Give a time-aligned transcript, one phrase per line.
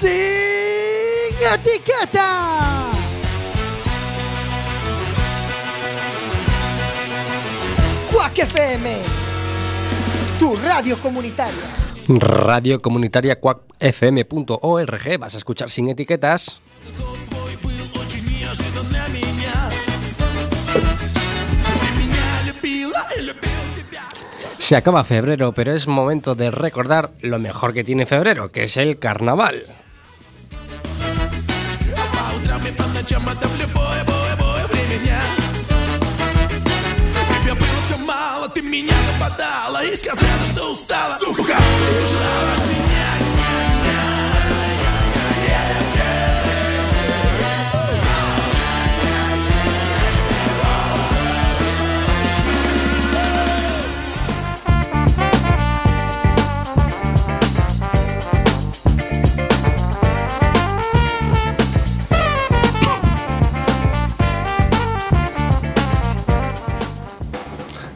[0.00, 2.90] sin etiqueta.
[8.12, 8.96] Quack FM,
[10.38, 11.54] tu radio comunitaria.
[12.08, 15.18] Radio comunitaria cuacfm.org.
[15.18, 16.60] Vas a escuchar sin etiquetas.
[24.58, 28.76] Se acaba febrero, pero es momento de recordar lo mejor que tiene febrero, que es
[28.76, 29.64] el carnaval.
[32.78, 35.20] по ночам, а это в любое, бое, бое время дня.
[37.42, 39.84] Тебе было все мало, ты меня западала.
[39.84, 42.57] И сказала, что устала, Сухо, ты ушла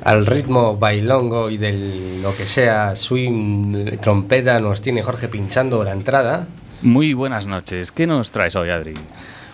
[0.04, 5.92] Al ritmo bailongo y de lo que sea swing, trompeta, nos tiene Jorge pinchando la
[5.92, 6.46] entrada.
[6.82, 7.92] Muy buenas noches.
[7.92, 8.94] ¿Qué nos traes hoy, Adri?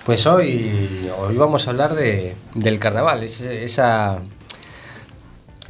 [0.06, 4.20] Pues hoy, hoy vamos a hablar de, del carnaval, ese- esa,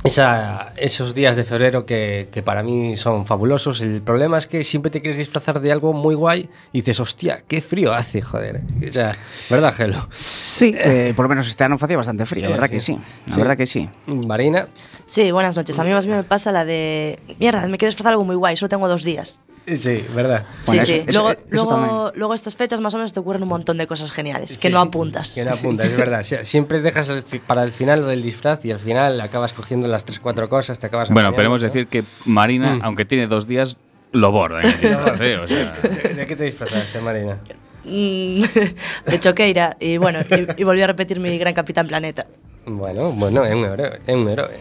[0.04, 3.80] esa- esos días de febrero que, que para mí son fabulosos.
[3.80, 7.42] El problema es que siempre te quieres disfrazar de algo muy guay y dices, hostia,
[7.46, 8.60] qué frío hace, joder.
[8.88, 9.14] O sea,
[9.50, 10.08] ¿verdad, Gelo?
[10.12, 12.72] Sí, eh, por lo menos este año facía bastante frío, Eh, verdad sí.
[12.72, 13.40] que sí, la Sí.
[13.40, 13.88] verdad que sí.
[14.06, 14.68] Marina.
[15.06, 15.78] Sí, buenas noches.
[15.78, 17.18] A mí más bien me pasa la de.
[17.38, 19.40] Mierda, me quiero disfrazar algo muy guay, solo tengo dos días.
[19.76, 20.46] Sí, ¿verdad?
[20.66, 21.08] Bueno, sí, eso- sí.
[21.08, 24.10] eso- luego, eso luego, estas fechas más o menos te ocurren un montón de cosas
[24.10, 25.34] geniales que Sí, no apuntas.
[25.34, 26.20] Que no apuntas, es verdad.
[26.20, 29.86] Sie- Siempre dejas el para el final lo del disfraz y al final acabas cogiendo
[29.88, 31.68] las tres, cuatro cosas, te acabas Bueno, hemos ¿no?
[31.68, 32.80] de decir que Marina, Mm.
[32.84, 33.76] aunque tiene dos días,
[34.12, 34.60] lo borda
[35.20, 35.36] ¿eh?
[35.42, 35.72] O sea,
[36.14, 37.36] ¿De, qué te disfrazaste, Marina?
[37.84, 38.42] Mm,
[39.06, 42.26] de choqueira y bueno, y, y volví a repetir mi gran Capitán Planeta.
[42.66, 44.56] Bueno, bueno, é un héroe, é un héroe.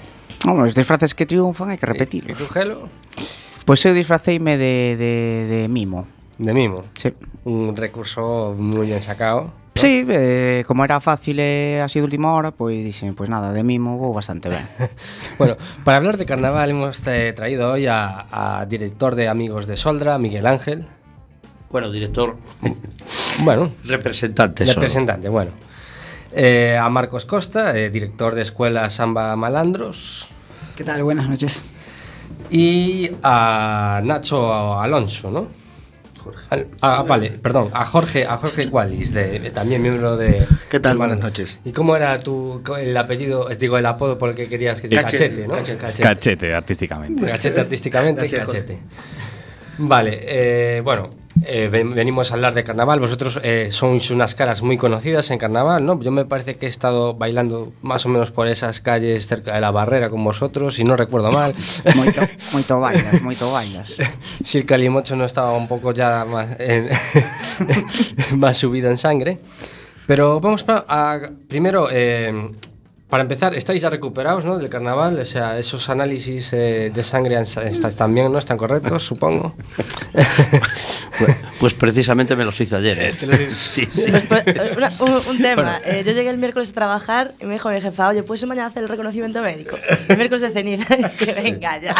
[0.45, 2.37] Vamos, os disfraces que triunfan hai que repetirlos.
[2.39, 2.87] tú, Gelo?
[3.67, 5.13] Pois eu disfraceime de, de,
[5.51, 6.07] de mimo.
[6.39, 6.87] De mimo.
[6.95, 7.11] Sí.
[7.43, 9.51] Un recurso muy bien sacado.
[9.75, 13.61] Sí, eh, como era fácil e así de última hora, pois dixen, pois nada, de
[13.61, 14.63] mimo vou bastante ben.
[15.37, 19.75] Bueno, para hablar de carnaval hemos eh, traído hoy a, a director de Amigos de
[19.77, 20.87] Soldra, Miguel Ángel.
[21.69, 22.37] Bueno, director,
[23.43, 24.65] Bueno, representante.
[24.65, 24.81] solo.
[24.81, 25.51] representante, bueno.
[26.31, 30.25] Eh, a Marcos Costa, eh, director de Escuela Samba Malandros.
[30.75, 31.03] ¿Qué tal?
[31.03, 31.69] Buenas noches.
[32.49, 35.47] Y a Nacho Alonso, ¿no?
[36.49, 40.45] Al- ah, vale, perdón, a Jorge, a Jorge Cualis, de, de- también miembro de.
[40.69, 40.93] ¿Qué tal?
[40.93, 41.61] de- Buenas noches.
[41.63, 44.89] ¿Y cómo era tu el apellido, es digo el apodo por el que querías que
[44.89, 45.53] te Cachete, cachete, ¿no?
[45.79, 46.03] cachete.
[46.03, 47.25] cachete, artísticamente.
[47.25, 48.77] Cachete artísticamente, Gracias, cachete.
[49.77, 51.07] Vale, eh, bueno,
[51.45, 52.99] eh, ven- venimos a hablar de carnaval.
[52.99, 55.99] Vosotros eh, sois unas caras muy conocidas en carnaval, ¿no?
[56.01, 59.61] Yo me parece que he estado bailando más o menos por esas calles cerca de
[59.61, 61.53] la barrera con vosotros, si no recuerdo mal.
[61.95, 62.21] moito,
[62.53, 63.93] moito bailas, moito bailas.
[64.43, 66.89] si el calimocho no estaba un poco ya más, en-
[68.37, 69.39] más subido en sangre.
[70.07, 72.51] Pero vamos pa- a, primero, eh,
[73.09, 74.57] para empezar, estáis ya recuperados ¿no?
[74.57, 78.37] del carnaval, o sea, esos análisis eh, de sangre estáis también, ¿no?
[78.39, 79.53] Están correctos, supongo.
[81.17, 82.97] Pues, pues precisamente me los hice ayer.
[82.99, 83.13] ¿eh?
[83.51, 84.11] sí, sí.
[84.11, 85.79] Después, eh, una- un, un tema.
[85.85, 88.67] eh, yo llegué el miércoles a trabajar y me dijo mi jefa, oye, ¿puedes mañana
[88.67, 89.77] hacer el reconocimiento médico?
[90.09, 90.95] El miércoles de ceniza.
[90.97, 91.95] Y dije, venga ya.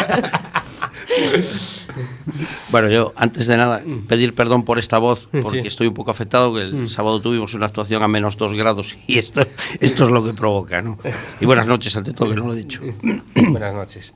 [2.70, 5.68] Bueno, yo antes de nada pedir perdón por esta voz porque Sí.
[5.68, 9.18] estoy un poco afectado, que el sábado tuvimos una actuación a menos dos grados y
[9.18, 9.42] esto,
[9.80, 10.98] esto es lo que provoca, ¿no?
[11.40, 12.82] Y buenas noches ante todo, que no lo he dicho.
[13.36, 14.14] Buenas noches.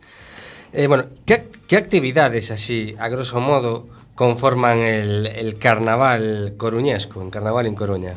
[0.73, 3.87] Eh, bueno, ¿qué, qué actividades así, a grosso modo,
[4.25, 8.13] conforman el, el carnaval coruñesco, el carnaval en Coruña?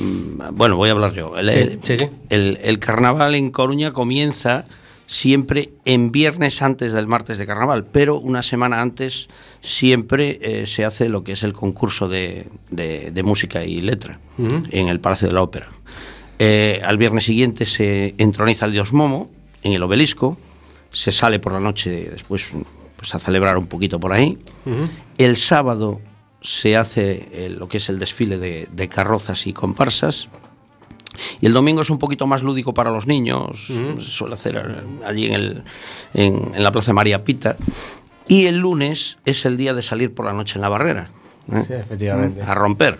[0.00, 1.36] Mm, Bueno, voy a hablar yo.
[1.36, 2.08] El, Sí, el- sí, sí.
[2.30, 4.64] el- carnaval en Coruña comienza
[5.06, 9.28] siempre en viernes antes del martes de carnaval, pero una semana antes
[9.60, 14.18] siempre eh, se hace lo que es el concurso de, de- de música y letra
[14.38, 15.68] en el Palacio de la Ópera.
[16.38, 19.30] Eh, al viernes siguiente se entroniza el dios Momo
[19.62, 20.38] en el obelisco,
[20.92, 22.42] se sale por la noche después
[23.04, 24.38] pues, a celebrar un poquito por ahí.
[25.18, 26.00] El sábado
[26.40, 30.28] se hace eh, lo que es el desfile de, de carrozas y comparsas.
[31.42, 35.04] Y el domingo es un poquito más lúdico para los niños, se suele hacer eh,
[35.06, 35.62] allí en, el,
[36.14, 37.56] en, en la Plaza María Pita.
[38.26, 41.10] Y el lunes es el día de salir por la noche en la barrera.
[41.52, 41.62] ¿eh?
[41.66, 42.40] Sí, efectivamente.
[42.42, 42.98] A romper.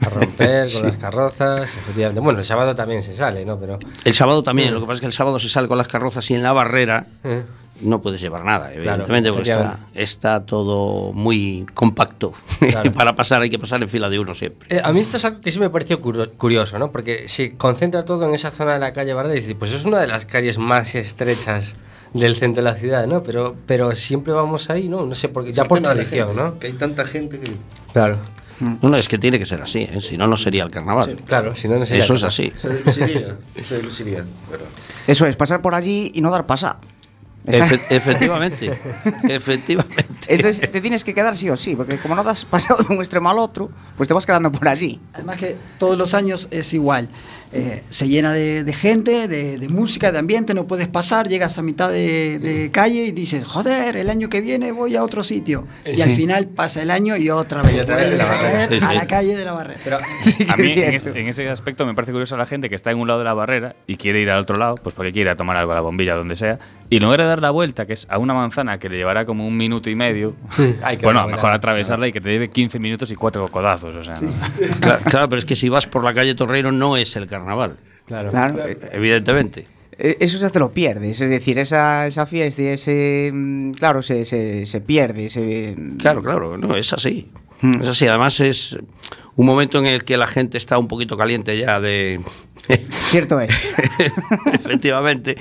[0.00, 2.20] A romper con las carrozas, efectivamente.
[2.20, 3.60] Bueno, el sábado también se sale, ¿no?
[3.60, 5.88] Pero El sábado también, lo que pasa es que el sábado se sale con las
[5.88, 7.42] carrozas y en la barrera Eh.
[7.80, 12.34] No puedes llevar nada, evidentemente, porque está, está todo muy compacto.
[12.72, 12.92] Claro.
[12.92, 14.76] Para pasar hay que pasar en fila de uno siempre.
[14.76, 16.92] Eh, a mí esto es algo que sí me pareció curioso, ¿no?
[16.92, 19.84] Porque se concentra todo en esa zona de la calle Barrera y dice, pues es
[19.84, 21.74] una de las calles más estrechas
[22.14, 23.22] del centro de la ciudad, ¿no?
[23.22, 25.04] Pero, pero siempre vamos ahí, ¿no?
[25.04, 26.58] No sé por qué, ya por tradición, gente, ¿no?
[26.58, 27.50] Que hay tanta gente que.
[27.92, 28.18] Claro,
[28.60, 30.00] No, no, es que tiene que ser así, ¿eh?
[30.00, 31.18] si no, no sería el carnaval.
[31.26, 32.52] claro, si no, no sería Eso es así.
[32.56, 33.36] Se deluciría.
[33.64, 34.24] Se deluciría.
[34.50, 34.64] Pero...
[35.06, 36.78] Eso es, pasar por allí y no dar pasada.
[37.44, 38.72] Efe efectivamente,
[39.28, 40.06] efectivamente.
[40.28, 43.00] Entonces te tienes que quedar sí o sí, porque como no das pasado de un
[43.00, 45.00] extremo al otro, pues te vas quedando por allí.
[45.12, 47.08] Además que todos los años es igual.
[47.52, 51.58] Eh, se llena de, de gente, de, de música, de ambiente, no puedes pasar, llegas
[51.58, 55.22] a mitad de, de calle y dices, joder, el año que viene voy a otro
[55.22, 55.66] sitio.
[55.84, 58.74] Y al final pasa el año y otra vez Y otra vez la a Sí,
[58.80, 58.94] sí.
[58.94, 59.80] la calle de la barrera.
[59.84, 59.98] Pero,
[60.48, 62.98] A mí en ese, en ese aspecto me parece curioso la gente que está en
[62.98, 65.34] un lado de la barrera y quiere ir al otro lado, pues porque quiere ir
[65.34, 66.58] a tomar algo a la bombilla, donde sea,
[66.88, 69.56] y de dar la vuelta, que es a una manzana que le llevará como un
[69.56, 70.34] minuto y medio,
[70.82, 73.96] Hay que bueno, mejor atravesarla y que te lleve 15 minutos y cuatro codazos.
[73.96, 74.32] O sea, ¿no?
[74.80, 77.41] Claro, claro, pero es que si vas por la calle Torreiro no es el carnaval,
[78.06, 78.30] claro.
[78.30, 78.30] Claro.
[78.92, 79.66] evidentemente.
[79.98, 84.24] Eh, Eso ya te lo pierdes, es decir, esa, esa fiesta, ese, mm, claro, se,
[84.24, 85.30] se, se pierde.
[85.30, 87.28] Se, Claro, claro, no, es así.
[87.60, 87.82] Mm.
[87.82, 88.76] Es así, además es
[89.36, 92.20] un momento en el que la gente está un poquito caliente ya de...
[93.10, 93.50] Cierto es.
[94.52, 95.36] Efectivamente.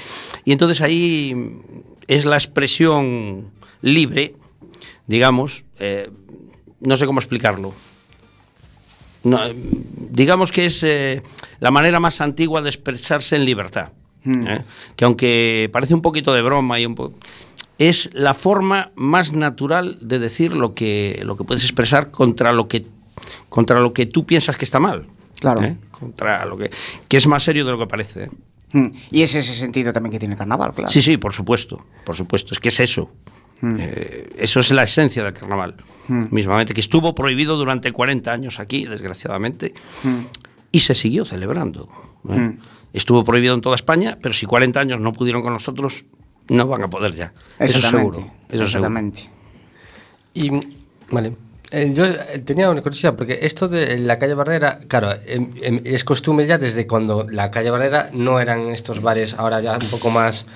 [0.45, 1.35] Y entonces ahí
[2.07, 3.51] es la expresión
[3.81, 4.35] libre,
[5.07, 6.09] digamos, eh,
[6.79, 7.73] no sé cómo explicarlo.
[9.23, 9.39] No,
[10.09, 11.21] digamos que es eh,
[11.59, 13.89] la manera más antigua de expresarse en libertad.
[14.23, 14.47] Mm.
[14.47, 14.61] ¿eh?
[14.95, 17.13] Que aunque parece un poquito de broma y un po-
[17.77, 22.67] es la forma más natural de decir lo que, lo que puedes expresar contra lo
[22.67, 22.85] que,
[23.49, 25.07] contra lo que tú piensas que está mal.
[25.39, 25.63] Claro.
[25.63, 25.75] ¿eh?
[25.91, 26.69] Contra lo que,
[27.07, 28.25] que es más serio de lo que parece.
[28.25, 28.29] ¿eh?
[28.73, 30.91] Mm, Y es ese sentido también que tiene el carnaval, claro.
[30.91, 32.53] Sí, sí, por supuesto, por supuesto.
[32.53, 33.09] Es que es eso.
[33.61, 33.75] Mm.
[33.79, 35.75] Eh, eso es la esencia del carnaval.
[36.07, 36.25] Mm.
[36.31, 39.73] Mismamente, que estuvo prohibido durante 40 años aquí, desgraciadamente,
[40.03, 40.19] Mm.
[40.71, 41.87] y se siguió celebrando.
[42.29, 42.33] ¿eh?
[42.39, 42.59] Mm.
[42.93, 46.05] Estuvo prohibido en toda España, pero si 40 años no pudieron con nosotros,
[46.49, 47.33] no van a poder ya.
[47.59, 48.17] Eso Exactamente, seguro.
[48.19, 48.63] Eso seguro.
[48.65, 49.29] exactamente.
[50.33, 50.49] Y,
[51.11, 51.35] vale.
[51.73, 55.79] Eh, yo eh, tenía una curiosidad, porque esto de la calle Barrera, claro, em- em,
[55.85, 59.87] es costumbre ya desde cuando la calle Barrera no eran estos bares ahora ya un
[59.89, 60.47] poco más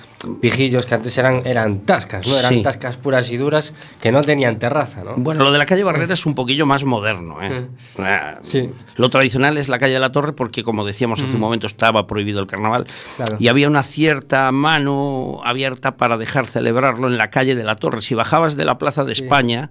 [0.42, 2.36] pijillos, que antes eran, eran tascas, ¿no?
[2.38, 2.62] Eran Sí.
[2.62, 3.72] tascas puras y duras
[4.02, 5.14] que no tenían terraza, ¿no?
[5.16, 7.38] Bueno, lo de la calle Barrera es un poquillo más moderno.
[7.42, 7.66] ¿eh?
[7.98, 8.70] Ah, Sí.
[8.96, 12.06] Lo tradicional es la calle de la Torre porque, como decíamos hace un momento, estaba
[12.06, 12.86] prohibido el carnaval
[13.16, 13.36] Claro.
[13.38, 18.02] y había una cierta mano abierta para dejar celebrarlo en la calle de la Torre.
[18.02, 19.22] Si bajabas de la Plaza de Sí.
[19.22, 19.70] España,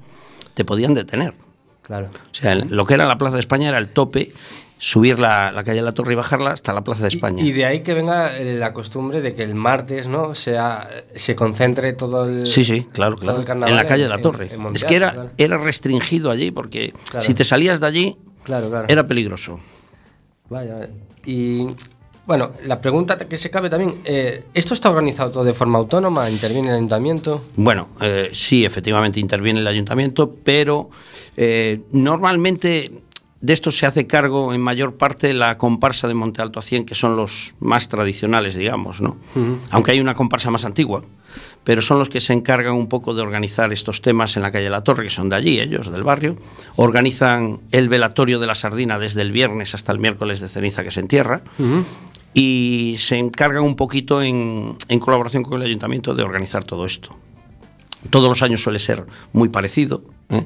[0.56, 1.36] te podían detener.
[1.84, 2.10] Claro.
[2.31, 4.31] O sea, el- lo que era la Plaza de España era el tope,
[4.78, 7.44] subir la, la calle de la Torre y bajarla hasta la Plaza de España.
[7.44, 10.34] Y, y de ahí que venga la costumbre de que el martes, ¿no?
[10.36, 12.48] Sea, se concentre todo el.
[12.48, 13.44] Sí, sí, claro, claro.
[13.68, 14.50] En la calle de la Torre.
[14.54, 15.30] en- en es que era, claro.
[15.38, 17.25] era restringido allí porque Claro.
[17.25, 18.86] si te salías de allí Claro, claro.
[18.90, 19.60] era peligroso.
[20.50, 20.90] Vaya, vaya.
[21.25, 21.68] Y
[22.25, 26.30] bueno, la pregunta que se cabe también, eh, ¿esto está organizado todo de forma autónoma?
[26.30, 27.44] ¿Interviene el ayuntamiento?
[27.56, 30.89] Bueno, eh, sí, efectivamente interviene el ayuntamiento, pero
[31.38, 32.92] eh, normalmente
[33.42, 36.86] de esto se hace cargo en mayor parte la comparsa de Monte Alto a 100,
[36.86, 39.18] que son los más tradicionales, digamos, ¿no?
[39.69, 41.04] Aunque hay una comparsa más antigua,
[41.63, 44.63] pero son los que se encargan un poco de organizar estos temas en la calle
[44.63, 46.38] de la Torre, que son de allí, ellos, del barrio.
[46.75, 50.89] Organizan el velatorio de la sardina desde el viernes hasta el miércoles de ceniza que
[50.89, 51.44] se entierra
[52.36, 57.15] y se encargan un poquito en, en colaboración con el ayuntamiento de organizar todo esto.
[58.12, 60.04] Todos los años suele ser muy parecido.
[60.30, 60.46] ¿eh?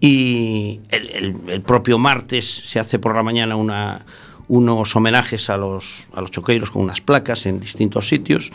[0.00, 4.04] Y el, el- el propio martes se hace por la mañana una,
[4.48, 8.52] unos homenajes a los, a los choqueiros con unas placas en distintos sitios.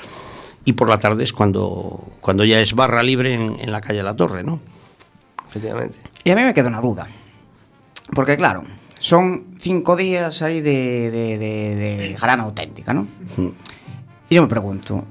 [0.64, 3.98] Y por la tarde es cuando, cuando ya es barra libre en, en la calle
[3.98, 4.60] de la Torre, ¿no?
[5.50, 5.98] Efectivamente.
[6.24, 7.08] Y a mí me queda una duda.
[8.14, 8.64] Porque claro,
[9.02, 11.76] son cinco días ahí de, de, de,
[12.10, 13.08] de jarana auténtica, ¿no?
[14.30, 15.06] Y yo me pregunto,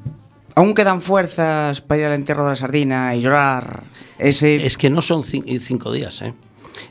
[0.55, 3.83] ¿aún quedan fuerzas para ir al entierro de la sardina y llorar
[4.19, 4.65] ese...
[4.65, 6.33] Es que no son cin- cinco días, ¿eh?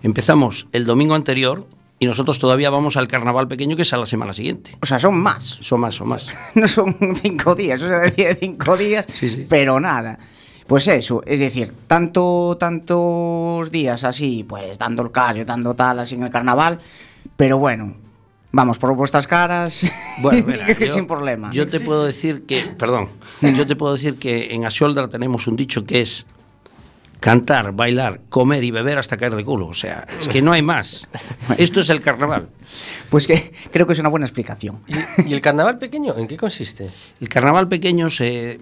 [0.04, 1.66] Empezamos el domingo anterior
[2.00, 4.78] y nosotros todavía vamos al carnaval pequeño que es a la semana siguiente.
[4.82, 5.44] O sea, son más.
[5.62, 6.28] Son más, son más.
[6.56, 9.44] no son cinco días, o sea, decía cinco días, Sí, sí.
[9.50, 10.20] pero nada.
[10.70, 16.14] Pues eso, es decir, tanto, tantos días así, pues dando el callo, dando tal así
[16.16, 16.80] en el carnaval,
[17.36, 17.96] pero bueno,
[18.52, 21.50] vamos por vuestras caras, Bueno, mira, que yo- sin problema.
[21.52, 23.10] Yo te puedo decir que, perdón,
[23.42, 26.28] yo te puedo decir que en Asoldra tenemos un dicho que es
[27.20, 29.68] cantar, bailar, comer y beber hasta caer de culo.
[29.68, 31.08] O sea, es que no hay más.
[31.58, 32.48] Esto es el carnaval.
[33.10, 34.80] Pues que creo que es una buena explicación.
[35.26, 36.90] ¿Y el carnaval pequeño en qué consiste?
[37.20, 38.60] El carnaval pequeño se,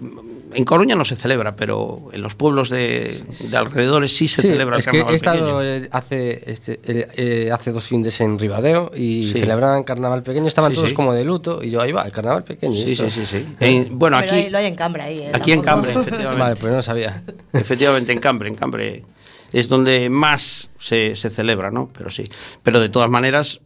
[0.54, 3.12] en Coruña no se celebra, pero en los pueblos de,
[3.50, 5.62] de alrededores sí se Sí, celebra el es que carnaval he estado pequeño.
[5.62, 9.40] eh, hace, este, eh, eh, hace dos fines en Ribadeo y Sí.
[9.40, 10.94] celebraban carnaval pequeño, estaban Sí, todos sí.
[10.96, 12.74] como de luto y yo ahí va, el carnaval pequeño.
[12.74, 13.46] Sí, esto- sí, sí, sí.
[13.60, 14.74] En- bueno, Pero aquí, hay- lo hay en
[15.04, 15.18] ahí.
[15.18, 16.42] eh, aquí en Cambre, efectivamente.
[16.42, 17.22] Vale, pues no sabía.
[17.52, 19.04] Efectivamente, en Cambre, en Cambre
[19.52, 21.88] es donde más se, se celebra, ¿no?
[21.96, 22.24] Pero sí.
[22.62, 23.60] Pero de todas maneras,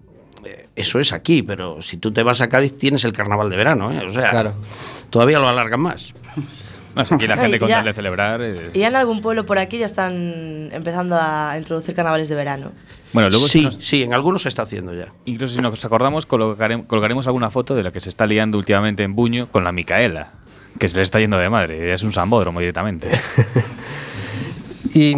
[0.76, 3.90] eso es aquí, pero si tú te vas a Cádiz tienes el carnaval de verano,
[3.92, 4.04] ¿eh?
[4.06, 4.54] O sea, Claro.
[5.10, 6.14] todavía lo alargan más.
[6.94, 8.40] No, aquí la gente con tal de celebrar.
[8.74, 12.72] Y ya en algún pueblo por aquí ya están empezando a introducir carnavales de verano.
[13.12, 15.06] Bueno, luego si sí, nos- sí, en algunos se está haciendo ya.
[15.26, 19.02] incluso si nos acordamos, colocarem- colgaremos alguna foto de la que se está liando últimamente
[19.02, 20.32] en Buño con la Micaela,
[20.78, 21.92] que se le está yendo de madre.
[21.92, 23.08] Es un sambódromo directamente.
[24.94, 25.14] Y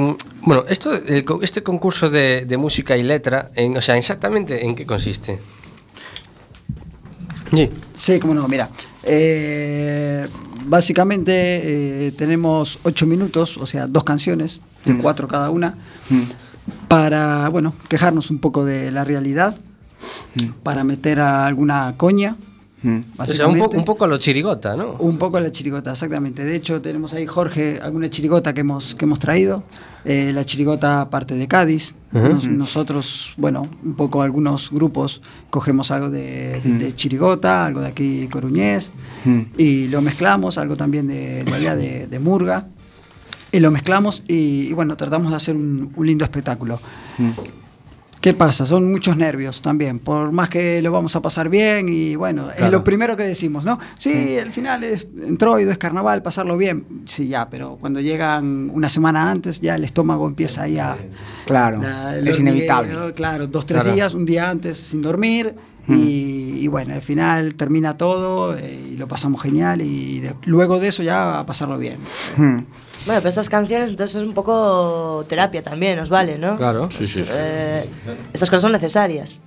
[0.47, 4.75] bueno, esto, el este concurso de, de música y letra, en, o sea, exactamente en
[4.75, 5.41] qué consiste.
[7.55, 7.71] Sí.
[7.95, 8.69] Sí, cómo no, mira.
[9.05, 10.27] eh,
[10.67, 15.75] básicamente eh, tenemos ocho minutos, o sea, dos canciones, de cuatro cada una,
[16.89, 19.57] para, bueno, quejarnos un poco de la realidad,
[20.63, 22.37] para meter a alguna coña.
[22.37, 23.77] O sea, un, po- básicamente.
[23.79, 24.97] un poco a lo chirigota, ¿no?
[24.99, 26.45] Un poco la chirigota, exactamente.
[26.45, 29.63] De hecho, tenemos ahí, Jorge, alguna chirigota que hemos, que hemos traído.
[30.05, 31.95] Eh, la chirigota parte de Cádiz.
[32.13, 35.21] Nos- nosotros, bueno, un poco algunos grupos
[35.51, 38.93] cogemos algo de, de- de chirigota, algo de aquí coruñés,
[39.59, 42.69] y lo mezclamos, algo también de, de allá de, Murga,
[43.51, 46.79] y lo mezclamos y, y bueno, tratamos de hacer un, un lindo espectáculo.
[48.25, 48.65] ¿Qué pasa?
[48.65, 52.71] Son muchos nervios también, por más que lo vamos a pasar bien y bueno, es
[52.71, 53.79] lo primero que decimos, ¿no?
[53.99, 58.89] Sí, el final es entroido, es carnaval, pasarlo bien, sí, ya, pero cuando llegan una
[58.89, 60.97] semana antes ya el estómago empieza ahí a...
[61.45, 63.13] Claro, la- es inevitable.
[63.13, 63.95] Claro, dos, tres Claro.
[63.95, 65.55] días, un día antes sin dormir
[65.87, 70.81] y, y bueno, al final termina todo eh, y lo pasamos genial y de- luego
[70.81, 71.99] de eso ya a pasarlo bien.
[72.39, 72.61] Hmm.
[73.07, 76.57] Bueno, pero estas canciones entonces es un poco terapia también, os vale, ¿no?
[76.57, 76.89] Claro.
[77.01, 77.89] Eh,
[78.33, 79.41] estas cosas son necesarias.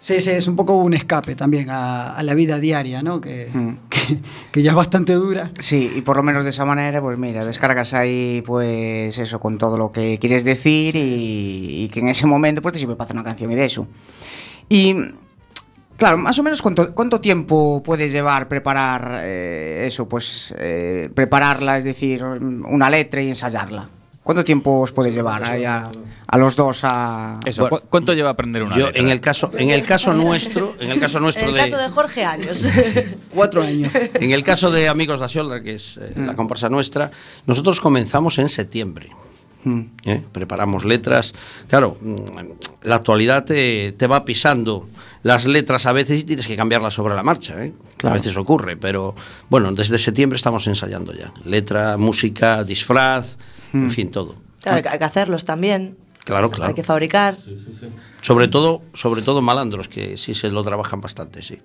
[0.00, 3.20] Sí, sí, es un poco un escape también a, a la vida diaria, ¿no?
[3.20, 3.48] Que,
[3.88, 4.18] que,
[4.52, 5.50] que ya es bastante dura.
[5.58, 9.58] Sí, y por lo menos de esa manera, pues mira, descargas ahí, pues eso, con
[9.58, 13.06] todo lo que quieres decir y, y que en ese momento, pues te sirve para
[13.06, 13.88] hacer una canción y de eso.
[14.68, 14.94] Y,
[15.98, 20.08] claro, más o menos, ¿cuánto, cuánto tiempo puedes llevar preparar eh, eso?
[20.08, 23.88] Pues eh, prepararla, es decir, una letra y ensayarla.
[24.22, 25.88] ¿Cuánto tiempo os puede llevar ahí a,
[26.26, 27.40] a los dos a...
[27.46, 29.00] Eso, Bueno, ¿cu- ¿cuánto lleva aprender una Yo, letra?
[29.02, 31.78] en el caso, en el caso nuestro, en el caso En nuestro el de, caso
[31.78, 32.68] de Jorge, años.
[33.34, 33.90] Cuatro años.
[34.14, 37.10] en el caso de Amigos da Xolda, que es eh, la comparsa nuestra,
[37.46, 39.08] nosotros comenzamos en septiembre.
[40.04, 40.22] ¿Eh?
[40.32, 41.34] Preparamos letras.
[41.68, 42.16] Claro, mm,
[42.82, 44.88] la actualidad te, te va pisando
[45.22, 47.62] las letras a veces y tienes que cambiarlas sobre la marcha.
[47.64, 47.72] ¿eh?
[48.04, 49.14] A veces ocurre, pero
[49.50, 51.32] bueno, desde septiembre estamos ensayando ya.
[51.44, 53.36] Letra, música, disfraz,
[53.72, 54.36] en fin, todo.
[54.62, 55.96] Claro, hay que- hay que hacerlos también.
[56.24, 56.68] Claro, claro.
[56.68, 57.36] Hay que fabricar.
[58.20, 61.58] Sobre todo, sobre todo malandros, que sí se lo trabajan bastante, sí.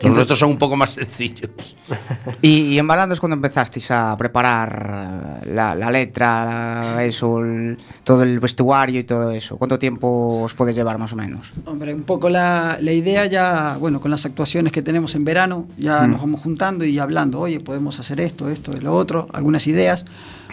[0.00, 1.50] Los nuestros son un poco más sencillos.
[2.42, 7.38] Y, y en Balando es cuando empezasteis a preparar eh, la, la letra, la- eso,
[7.40, 9.56] el- todo el vestuario y todo eso.
[9.56, 11.52] ¿Cuánto tiempo os puede llevar más o menos?
[11.64, 15.66] Hombre, un poco la, la idea ya, bueno, con las actuaciones que tenemos en verano,
[15.78, 19.66] ya nos vamos juntando y hablando, oye, podemos hacer esto, esto y lo otro, algunas
[19.66, 20.04] ideas.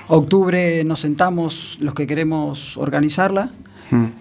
[0.07, 3.49] Octubre nos sentamos los que queremos organizarla.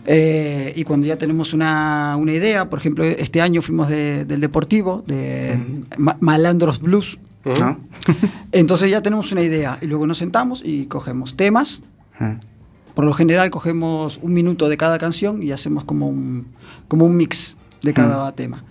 [0.07, 4.41] Eh, y cuando ya tenemos una, una idea, por ejemplo, este año fuimos de- del
[4.41, 5.59] Deportivo, de
[5.97, 7.81] Ma- Malandros Blues, ¿No?
[8.53, 11.83] entonces ya tenemos una idea y luego nos sentamos y cogemos temas.
[12.95, 16.47] Por lo general cogemos un minuto de cada canción y hacemos como un,
[16.89, 18.63] como un mix de cada tema.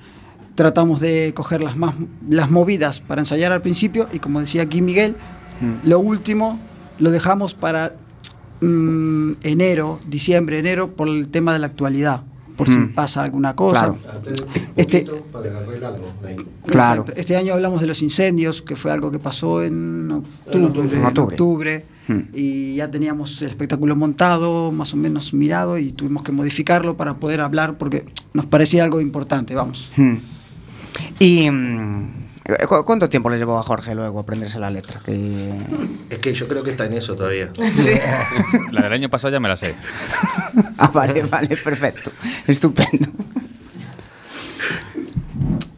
[0.55, 1.95] Tratamos de coger las, más,
[2.29, 5.15] las movidas para ensayar al principio y como decía aquí Miguel,
[5.83, 6.59] lo último
[6.99, 7.93] lo dejamos para
[8.61, 12.23] mm, enero, diciembre, enero por el tema de la actualidad,
[12.55, 13.93] por si pasa alguna cosa.
[13.93, 13.97] Claro.
[14.75, 15.05] Este.
[16.65, 17.01] Claro.
[17.01, 17.13] Exacto.
[17.15, 20.97] Este año hablamos de los incendios, que fue algo que pasó en octubre.
[20.97, 21.19] En octubre.
[21.19, 22.21] octubre, Hmm.
[22.33, 27.15] Y ya teníamos el espectáculo montado, más o menos mirado, y tuvimos que modificarlo para
[27.15, 29.91] poder hablar, porque nos parecía algo importante, vamos.
[31.19, 32.20] ¿Y mm,
[32.85, 35.01] cuánto tiempo le llevó a Jorge luego aprenderse la letra?
[35.05, 35.57] Que...
[36.09, 37.49] Es que yo creo que está en eso todavía.
[38.71, 39.75] La del año pasado ya me la sé.
[40.77, 42.11] Ah, vale, vale, perfecto.
[42.47, 43.07] Estupendo.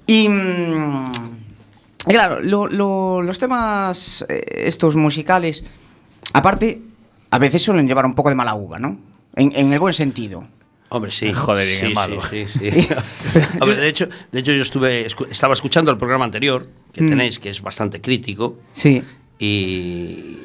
[0.08, 1.12] Y, mm,
[2.08, 5.64] claro, lo- lo- los temas eh, estos musicales,
[6.34, 6.82] aparte,
[7.32, 8.98] a veces suelen llevar un poco de mala uva, ¿no?
[9.36, 10.46] En, en el buen sentido.
[10.94, 11.34] Hombre, sí.
[11.34, 12.22] Joder, sí, malo.
[12.30, 12.60] Sí, sí,
[13.66, 17.10] ver, de hecho, de hecho yo estuve, estaba escuchando el programa anterior que Mm.
[17.10, 19.02] tenéis, que es bastante crítico, Sí.
[19.40, 20.38] y,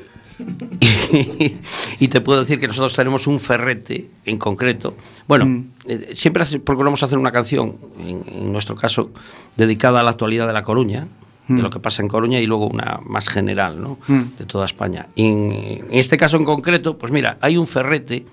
[0.80, 1.56] y,
[2.00, 4.94] y te puedo decir que nosotros tenemos un ferrete en concreto.
[5.26, 5.64] Bueno, Mm.
[5.86, 9.10] eh, siempre procuramos hacer una canción, en, en nuestro caso,
[9.56, 11.06] dedicada a la actualidad de La Coruña,
[11.48, 13.98] de lo que pasa en Coruña, y luego una más general, ¿no?
[14.06, 14.36] Mm.
[14.38, 15.08] De toda España.
[15.14, 18.26] Y en, en este caso en concreto, pues mira, hay un ferrete.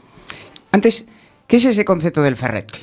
[0.73, 1.05] Antes,
[1.47, 2.79] ¿qué es ese concepto del ferrete?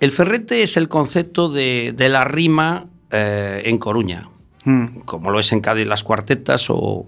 [0.00, 4.28] El ferrete es el concepto de, de la rima eh, en Coruña.
[4.68, 5.02] Mm.
[5.04, 7.06] como lo es en Cádiz las cuartetas o,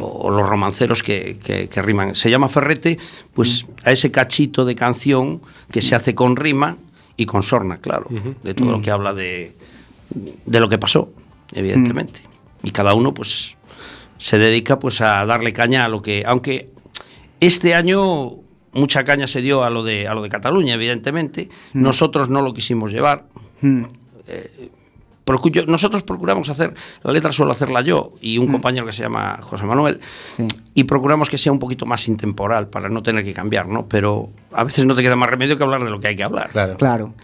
[0.00, 2.14] o los romanceros que, que- que riman.
[2.14, 2.98] Se llama ferrete
[3.32, 6.76] pues a ese cachito de canción que se hace con rima
[7.16, 8.06] y con sorna, claro,
[8.44, 9.56] de todo lo que habla de,
[10.46, 11.12] de lo que pasó,
[11.52, 12.20] evidentemente.
[12.62, 13.56] Y cada uno pues
[14.18, 16.70] se dedica pues a darle caña a lo que, aunque
[17.40, 18.36] este año
[18.74, 22.52] mucha caña se dio a lo de, a lo de Cataluña, evidentemente, nosotros no lo
[22.54, 23.24] quisimos llevar,
[23.60, 23.84] Mm.
[25.24, 29.38] Procu- nosotros procuramos hacer, la letra suelo hacerla yo y un compañero que se llama
[29.40, 30.00] José Manuel,
[30.36, 30.46] Sí.
[30.74, 33.86] y procuramos que sea un poquito más intemporal para no tener que cambiar, ¿no?
[33.88, 36.24] Pero a veces no te queda más remedio que hablar de lo que hay que
[36.24, 36.50] hablar.
[36.50, 36.76] Claro.
[36.76, 37.14] Claro.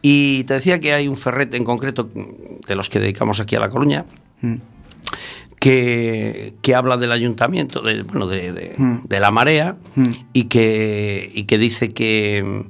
[0.00, 3.56] Y te decía que hay un ferrete en concreto mm, de los que dedicamos aquí
[3.56, 4.04] a La Coruña,
[4.42, 4.54] Mm.
[5.60, 9.04] Que, que habla del ayuntamiento, de, bueno, de, de- Mm.
[9.08, 10.10] de la marea, Mm.
[10.32, 12.64] y, que, y que dice que,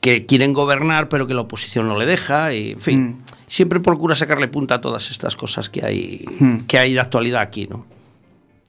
[0.00, 3.16] que quieren gobernar, pero que la oposición no le deja, y en fin, Mm.
[3.48, 6.58] siempre procura sacarle punta a todas estas cosas que hay, Mm.
[6.66, 7.84] que hay de actualidad aquí, ¿no?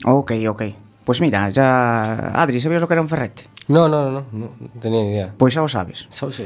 [0.05, 0.63] Ok, ok.
[1.05, 2.31] Pues mira, ya...
[2.33, 3.43] Adri, ¿sabías lo que era un ferrete?
[3.67, 5.33] No, no, no, no, no tenía ni idea.
[5.37, 6.07] Pues ya lo sabes.
[6.09, 6.31] Sé.
[6.31, 6.43] Sí,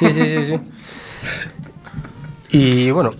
[0.00, 0.54] sí, sí, sí.
[2.50, 3.12] Y bueno,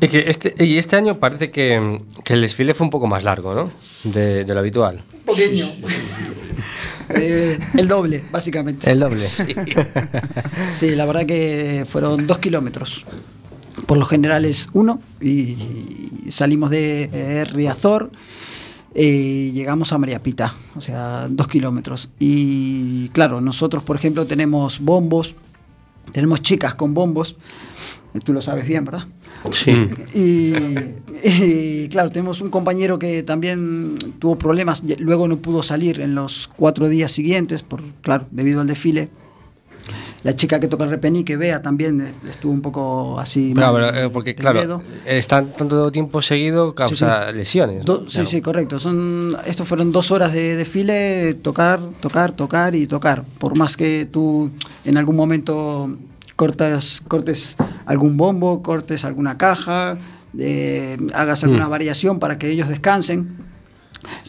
[0.00, 3.24] y que este, y este año parece que, que el desfile fue un poco más
[3.24, 3.70] largo, ¿no?
[4.04, 5.02] De, de lo habitual.
[5.24, 5.66] Pequeño.
[7.10, 8.90] Eh, el doble, básicamente.
[8.90, 9.26] El doble.
[10.72, 13.04] Sí, la verdad que fueron dos kilómetros.
[13.86, 15.56] Por lo general es uno y
[16.30, 18.10] salimos de eh, Riazor
[18.94, 22.08] y llegamos a María Pita, o sea, dos kilómetros.
[22.18, 25.34] Y claro, nosotros, por ejemplo, tenemos bombos,
[26.12, 27.36] tenemos chicas con bombos,
[28.24, 29.06] tú lo sabes bien, ¿verdad?
[29.50, 29.88] Sí.
[30.14, 30.54] Y,
[31.24, 36.48] y, claro, tenemos un compañero que también tuvo problemas, luego no pudo salir en los
[36.56, 39.08] cuatro días siguientes, por, claro, debido al desfile.
[40.24, 43.52] La chica que toca el repenique, Bea, también estuvo un poco así.
[43.54, 47.78] Claro, mal pero, eh, porque claro, estar tanto tiempo seguido causa lesiones.
[47.78, 47.84] ¿no?
[47.84, 48.26] Do- sí, Claro.
[48.30, 48.80] sí, correcto.
[48.80, 53.22] Son, estos fueron dos horas de desfile, tocar, tocar, tocar y tocar.
[53.38, 54.50] Por más que tú
[54.84, 55.96] en algún momento
[56.36, 59.98] cortas, cortes algún bombo, cortes alguna caja,
[60.38, 61.70] eh, hagas alguna Mm.
[61.70, 63.36] variación para que ellos descansen,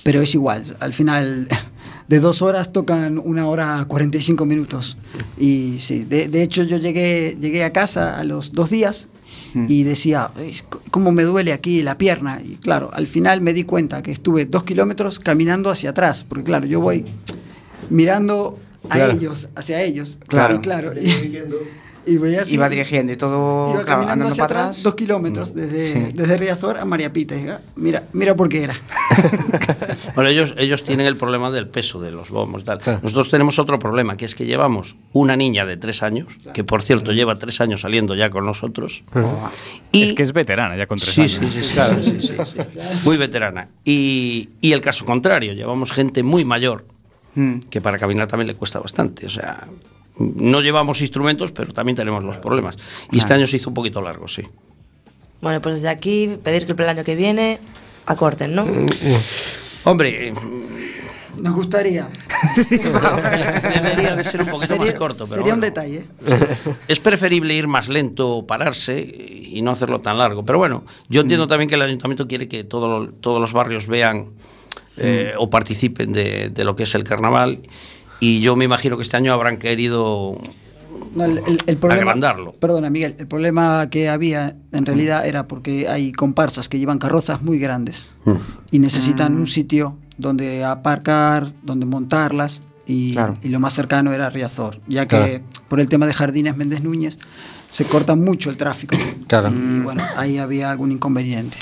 [0.03, 0.63] pero es igual.
[0.79, 1.47] Al final
[2.07, 4.97] de dos horas tocan una hora 45 minutos.
[5.37, 9.09] Y sí, de, de hecho yo llegué, llegué a casa a los dos días
[9.67, 12.39] y decía, "Ay, c- ¿cómo me duele aquí la pierna?
[12.45, 16.43] Y claro, al final me di cuenta que estuve dos kilómetros caminando hacia atrás, porque
[16.45, 17.03] claro, yo voy
[17.89, 18.57] mirando
[18.89, 19.13] a Claro.
[19.13, 20.17] ellos, hacia ellos.
[20.27, 20.55] Claro.
[20.55, 21.09] Y claro, y,
[22.07, 24.83] y voy así, Iba dirigiendo y todo, iba claro, caminando andando hacia para atrás, atrás.
[24.83, 26.11] dos kilómetros, desde, Sí.
[26.13, 27.35] desde Riazor a María Pita.
[27.75, 28.75] Mira, mira por qué era.
[30.15, 32.63] Bueno, ellos, ellos tienen el problema del peso de los bombos.
[32.63, 32.79] Tal.
[32.79, 32.99] Claro.
[33.03, 36.81] Nosotros tenemos otro problema, que es que llevamos una niña de tres años, que por
[36.81, 39.03] cierto lleva tres años saliendo ya con nosotros.
[39.91, 41.33] Y Es que es veterana ya con tres sí, años.
[41.33, 43.05] sí, sí, sí, claro, sí, sí, sí.
[43.05, 43.69] Muy veterana.
[43.85, 46.85] Y, y el caso contrario, llevamos gente muy mayor,
[47.35, 47.59] Mm.
[47.69, 49.27] que para caminar también le cuesta bastante.
[49.27, 49.67] O sea,
[50.19, 52.75] no llevamos instrumentos, pero también tenemos los problemas.
[53.11, 54.43] Y este año se hizo un poquito largo, sí.
[55.41, 57.59] Bueno, pues desde aquí pedir que el año que viene
[58.05, 58.65] acorten, ¿no?
[59.83, 60.33] Hombre, eh,
[61.41, 62.09] Nos gustaría.
[62.55, 66.05] debería de ser un poquito más Sería, corto, pero sería un detalle.
[66.87, 70.43] Es preferible ir más lento, pararse y no hacerlo tan largo.
[70.45, 74.27] Pero bueno, yo entiendo también que el ayuntamiento quiere que todo todos los barrios vean
[74.97, 77.61] eh, o participen de, de lo que es el carnaval.
[78.19, 80.39] Y yo me imagino que este año habrán querido
[81.15, 82.51] No, el, el- el problema, Agrandarlo.
[82.53, 83.15] Perdona, Miguel.
[83.19, 88.09] El problema que había en realidad era porque hay comparsas que llevan carrozas muy grandes
[88.71, 92.61] y necesitan un sitio donde aparcar, donde montarlas.
[92.89, 93.33] Y, Claro.
[93.43, 95.43] y lo más cercano era Riazor, ya que Claro.
[95.67, 97.19] por el tema de Jardines Méndez Núñez
[97.69, 98.95] se corta mucho el tráfico.
[99.27, 99.49] Claro.
[99.49, 101.57] Y bueno, ahí había algún inconveniente.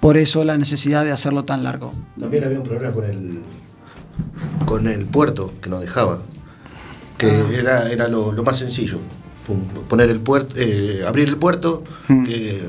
[0.00, 1.92] Por eso la necesidad de hacerlo tan largo.
[2.18, 3.40] También había un problema con el
[4.66, 6.18] con el puerto que nos dejaba.
[7.18, 8.98] Que era, era lo, lo más sencillo.
[9.46, 12.62] Pum, poner el puerto, eh, abrir el puerto, que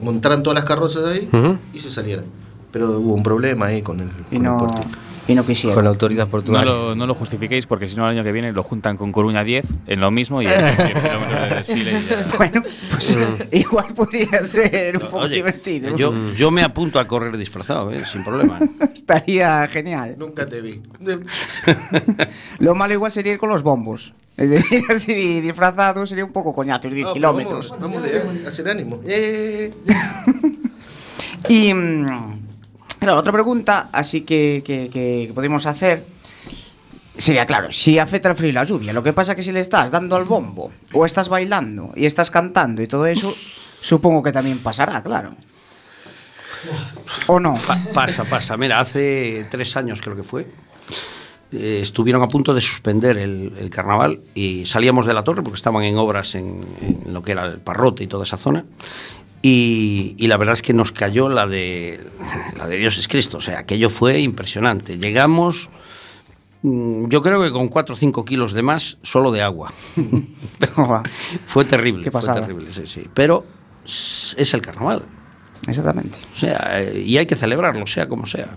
[0.00, 1.28] montaran todas las carrozas ahí
[1.72, 2.24] y se salieran.
[2.72, 4.80] Pero hubo un problema ahí con el, Y con el no- puerto.
[5.28, 5.74] Y no quisieron.
[5.76, 6.64] Con la autoridad No portuaria.
[6.64, 9.44] lo, no lo justifiquéis porque si no el año que viene lo juntan con Coruña
[9.44, 11.90] 10 en lo mismo y 10 kilómetros de desfile.
[11.90, 12.26] y ya.
[12.36, 13.18] Bueno, pues
[13.52, 15.96] igual podría ser un poco Oye, divertido.
[15.96, 18.02] yo, yo me apunto a correr disfrazado, ¿eh?
[18.04, 18.58] sin problema.
[18.94, 20.16] Estaría genial.
[20.18, 20.80] Nunca te vi.
[22.58, 24.14] Lo malo igual sería ir con los bombos.
[24.36, 27.70] Es decir, así disfrazado sería un poco coñazo, ir 10 Ah, pero kilómetros.
[27.70, 29.00] Vamos, vamos de, hacer ánimo.
[29.04, 29.72] Eh.
[31.48, 32.34] Y mm,
[33.02, 36.04] claro, otra pregunta, así que, que, podemos hacer
[37.16, 39.90] sería, claro, si afecta el y la lluvia, lo que pasa que si le estás
[39.90, 43.34] dando al bombo, o estás bailando y estás cantando y todo eso,
[43.80, 45.34] supongo que también pasará, claro.
[47.26, 47.54] ¿O no?
[47.66, 48.56] Pa- pasa, pasa.
[48.56, 50.46] Mira, hace tres años creo que fue.
[51.52, 55.56] eh, estuvieron a punto de suspender el, el carnaval y salíamos de la torre porque
[55.56, 58.64] estaban en obras en, en lo que era el Parrote y toda esa zona.
[59.42, 62.00] Y, y la verdad es que nos cayó la de,
[62.56, 63.38] la de Dios es Cristo.
[63.38, 64.98] O sea, aquello fue impresionante.
[64.98, 65.68] Llegamos,
[66.62, 69.72] mm, yo creo que con 4 o 5 kilos de más solo de agua.
[71.46, 73.04] fue terrible, Qué fue terrible, sí, sí.
[73.12, 73.44] Pero
[73.84, 75.02] s- es el carnaval.
[75.66, 76.18] Exactamente.
[76.34, 78.48] O sea, eh, y hay que celebrarlo, sea como sea.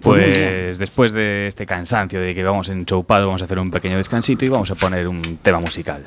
[0.00, 4.44] Pues después de este cansancio de que vamos enchoupados, vamos a hacer un pequeño descansito
[4.44, 6.04] y vamos a poner un tema musical.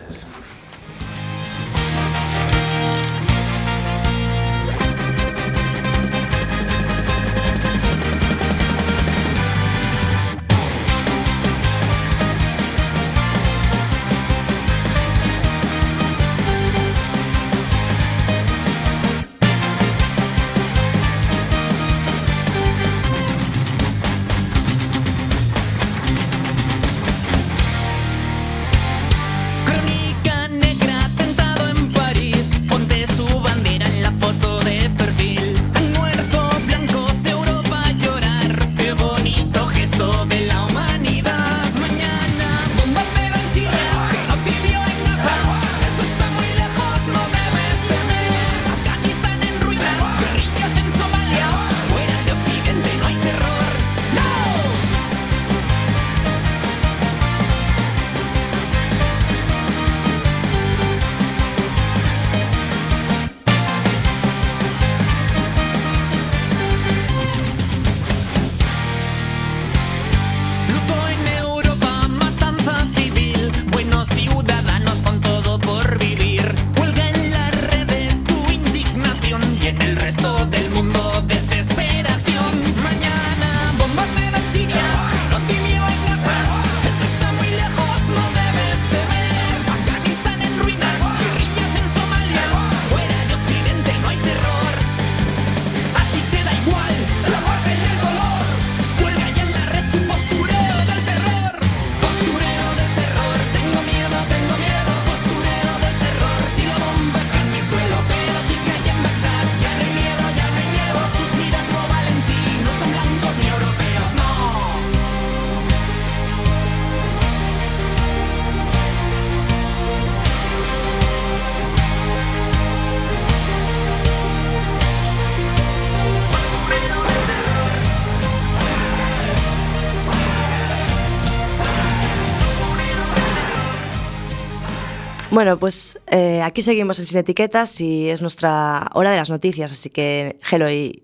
[135.37, 139.71] Bueno, pues eh, aquí seguimos en Sin Etiquetas y es nuestra hora de las noticias,
[139.71, 141.03] así que Gelo y,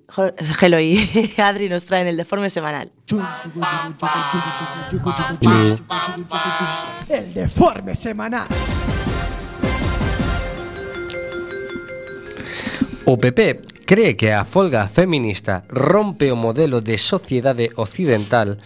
[0.57, 0.97] Gelo y
[1.37, 2.91] Adri nos traen el deforme semanal.
[7.07, 8.47] El deforme semanal.
[13.05, 18.57] O PP cree que a folga feminista rompe o modelo de sociedade occidental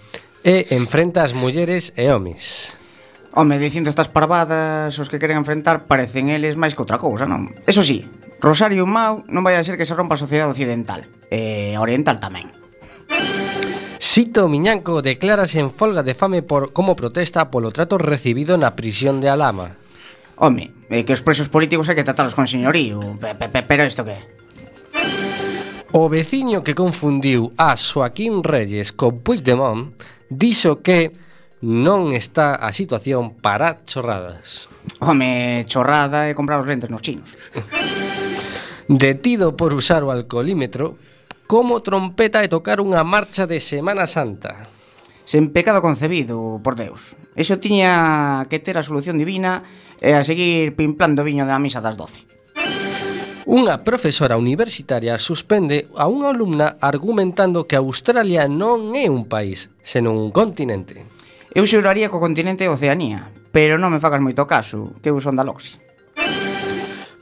[0.46, 2.78] e enfrenta as mulleres e homes.
[3.38, 7.54] Home, dicindo estas parvadas, os que queren enfrentar parecen eles máis que outra cousa, non?
[7.70, 8.02] Eso sí,
[8.42, 12.50] Rosario Mau non vai a ser que se rompa a sociedade occidental, e oriental tamén.
[14.02, 19.22] Sito Miñanco declarase en folga de fame por como protesta polo trato recibido na prisión
[19.22, 19.78] de Alama.
[20.42, 23.86] Home, é que os presos políticos hai que tratalos con señorío, pe, pe, pe, pero
[23.86, 24.18] isto que?
[25.94, 29.94] O veciño que confundiu a Joaquín Reyes con Puigdemont
[30.26, 31.27] dixo que
[31.62, 34.70] non está a situación para chorradas.
[35.02, 37.34] Home, chorrada é comprar os lentes nos chinos.
[38.88, 40.96] Detido por usar o alcoholímetro
[41.50, 44.70] como trompeta e tocar unha marcha de Semana Santa.
[45.28, 47.18] Sen pecado concebido, por Deus.
[47.36, 49.66] Eso tiña que ter a solución divina
[50.00, 52.24] e a seguir pimplando viño da misa das doce.
[53.48, 60.20] Unha profesora universitaria suspende a unha alumna argumentando que Australia non é un país, senón
[60.20, 61.17] un continente.
[61.56, 65.48] Eu xuraría co continente Oceanía, pero non me facas moito caso, que eu son da
[65.48, 65.80] Loxi.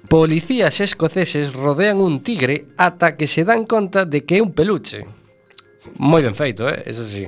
[0.06, 5.06] Policías escoceses rodean un tigre ata que se dan conta de que é un peluche.
[5.98, 6.86] Moi ben feito, eh?
[6.86, 7.26] Eso sí.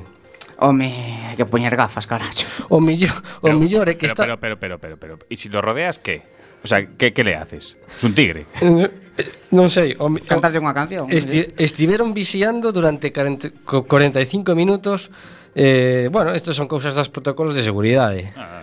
[0.57, 2.49] Home, que poñer gafas, caracho.
[2.69, 3.13] O millor,
[3.45, 4.23] o millor é que pero, está...
[4.25, 5.13] Pero, pero, pero, pero, pero...
[5.29, 6.25] E se si lo rodeas, que?
[6.63, 7.77] O sea, que, que le haces?
[7.77, 8.49] Es un tigre.
[9.57, 9.93] non sei.
[9.97, 11.10] O, Cantarlle unha canción.
[11.13, 15.13] Esti, estiveron vixiando durante 40, 45 minutos
[15.58, 18.30] Eh, bueno, estas son cousas das protocolos de seguridade.
[18.38, 18.62] Ah.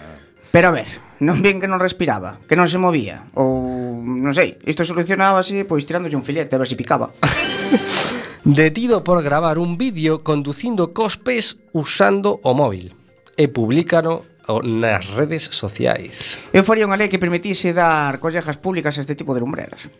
[0.54, 0.86] Pero a ver,
[1.18, 5.66] non bien que non respiraba, que non se movía ou non sei, isto solucionaba así
[5.66, 7.10] pois tirándolle un filete a ver se picaba.
[8.46, 12.94] Detido por gravar un vídeo conducindo cos pés usando o móvil
[13.34, 14.22] e publícano
[14.62, 16.38] nas redes sociais.
[16.54, 19.90] Eu faría unha lei que permitise dar collejas públicas a este tipo de lumbreras.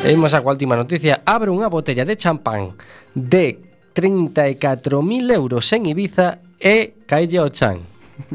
[0.00, 1.20] E imos a coa última noticia.
[1.28, 2.72] Abre unha botella de champán
[3.12, 7.78] de 34.000 euros en Ibiza e caelle ao chan.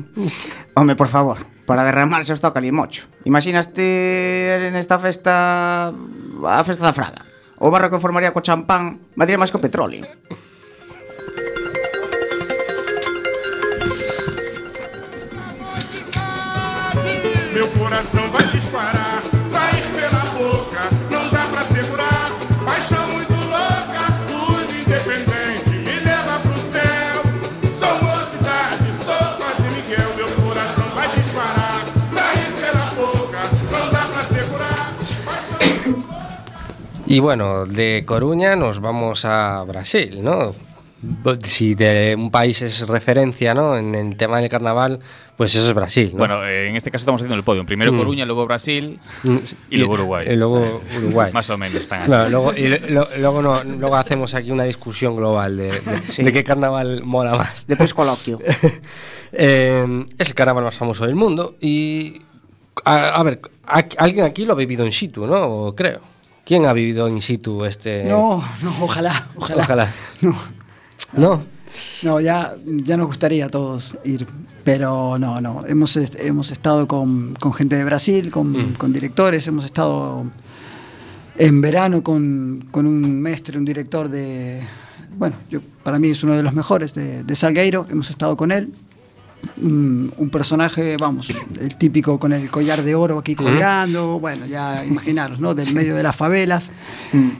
[0.76, 3.12] Home, por favor, para derramarse os toca limocho.
[3.28, 7.28] Imaginaste nesta festa a festa da Fraga.
[7.60, 10.08] O barro que formaría co champán, valdría máis co petróleo.
[17.52, 19.39] Meu coração vai disparar.
[37.10, 40.54] Y bueno, de Coruña nos vamos a Brasil, ¿no?
[41.44, 43.78] Si de un país es referencia, ¿no?
[43.78, 45.00] En el tema del carnaval,
[45.38, 46.20] pues eso es Brasil, ¿no?
[46.20, 47.66] Bueno, eh, en este caso estamos haciendo el podio.
[47.66, 47.98] Primero Mm.
[47.98, 49.38] Coruña, luego Brasil Mm,
[49.72, 50.28] y luego Uruguay.
[50.30, 51.32] Y luego Uruguay.
[51.34, 52.10] Más o menos están así.
[52.10, 55.72] Claro, luego, y lo- luego, no- luego hacemos aquí una discusión global de, de-
[56.26, 57.66] de qué carnaval mola más.
[57.68, 58.40] Despois coloquio.
[59.32, 62.20] Eh, es el carnaval más famoso del mundo y
[62.84, 65.76] a, a ver, a- alguien aquí lo ha vivido in situ, ¿no?
[65.78, 66.00] Creo.
[66.50, 68.06] ¿Quién ha vivido in situ este?
[68.06, 69.62] No, no, ojalá, ojalá.
[69.64, 69.94] Ojalá.
[70.22, 70.36] No,
[71.14, 71.44] No.
[72.02, 74.26] no, ya, ya nos gustaría a todos ir,
[74.64, 75.64] pero no, no.
[75.68, 78.74] Hemos, hemos estado con, con gente de Brasil, con, Mm.
[78.80, 80.26] con directores, hemos estado
[81.38, 84.64] en verano con, con un mestre, un director de,
[85.20, 88.52] bueno, yo, para mí es uno de los mejores de, de Salgueiro, hemos estado con
[88.52, 88.74] él.
[89.62, 94.86] Un, un personaje, vamos, el típico con el collar de oro aquí colgando, bueno, ya
[94.86, 95.56] imaginaros, ¿no?
[95.56, 96.72] Del medio de las favelas,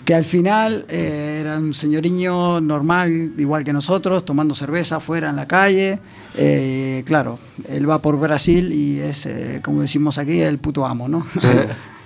[0.06, 5.36] que al final eh, era un señoriño normal, igual que nosotros, tomando cerveza afuera en
[5.36, 6.00] la calle.
[6.36, 11.08] Eh, claro, él va por Brasil y es, eh, como decimos aquí, el puto amo,
[11.08, 11.26] ¿no?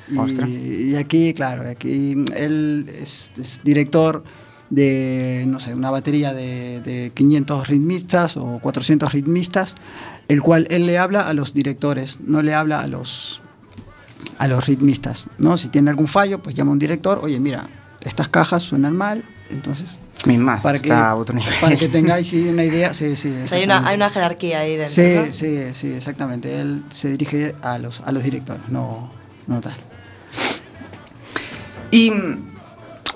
[0.06, 4.22] Y, y aquí, claro, aquí él es, es director
[4.74, 9.76] de, no sé, una batería de, de 500 ritmistas o 400 ritmistas,
[10.28, 13.42] el cual él le habla a los directores, no le habla a los
[14.40, 15.58] a los ritmistas, ¿no?
[15.58, 17.68] Si tiene algún fallo, pues llama a un director, oye, mira,
[18.04, 21.54] estas cajas suenan mal, entonces Misma, para que, está a otro nivel.
[21.62, 23.36] para que tengáis sí, una idea, sí, sí.
[23.52, 24.96] Hay, una, hay una jerarquía ahí dentro.
[24.96, 25.34] Sí, ¿no?
[25.34, 26.60] sí, sí, exactamente.
[26.62, 29.12] Él se dirige a los, a los directores, no,
[29.46, 29.76] no tal.
[31.92, 32.12] Y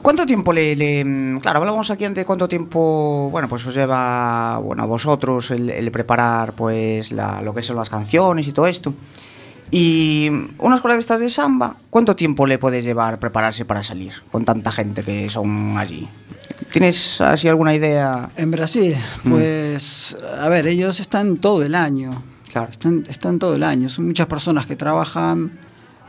[0.07, 3.75] ¿cuánto tiempo le, le- mm, claro, hablábamos aquí antes de cuánto tiempo, bueno, pues os
[3.75, 8.53] lleva, bueno, a vosotros el, el preparar pues la- lo que son las canciones y
[8.53, 8.93] todo esto.
[9.69, 13.83] Y mm, una escuela de estas de samba, ¿cuánto tiempo le puede llevar prepararse para
[13.83, 16.07] salir con tanta gente que son allí?
[16.71, 18.29] ¿Tienes así alguna idea?
[18.37, 18.95] En Brasil,
[19.29, 22.23] pues, a ver, ellos están todo el año.
[22.49, 22.71] Claro.
[22.71, 23.89] Están, están todo el año.
[23.89, 25.51] Son muchas personas que trabajan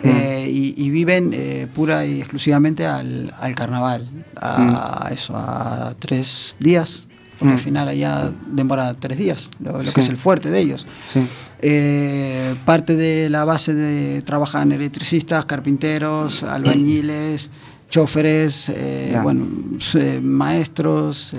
[0.02, 4.08] eh, y, y viven eh, pura y exclusivamente al, al carnaval.
[4.40, 7.04] A eso, a tres días.
[7.38, 10.88] Porque al final allá demora tres días, lo, lo que es el fuerte de ellos.
[11.12, 11.24] Sí.
[11.60, 17.52] Eh, parte de la base de trabajan electricistas, carpinteros, albañiles,
[17.90, 18.72] choferes,
[19.22, 19.46] bueno,
[20.20, 21.32] maestros,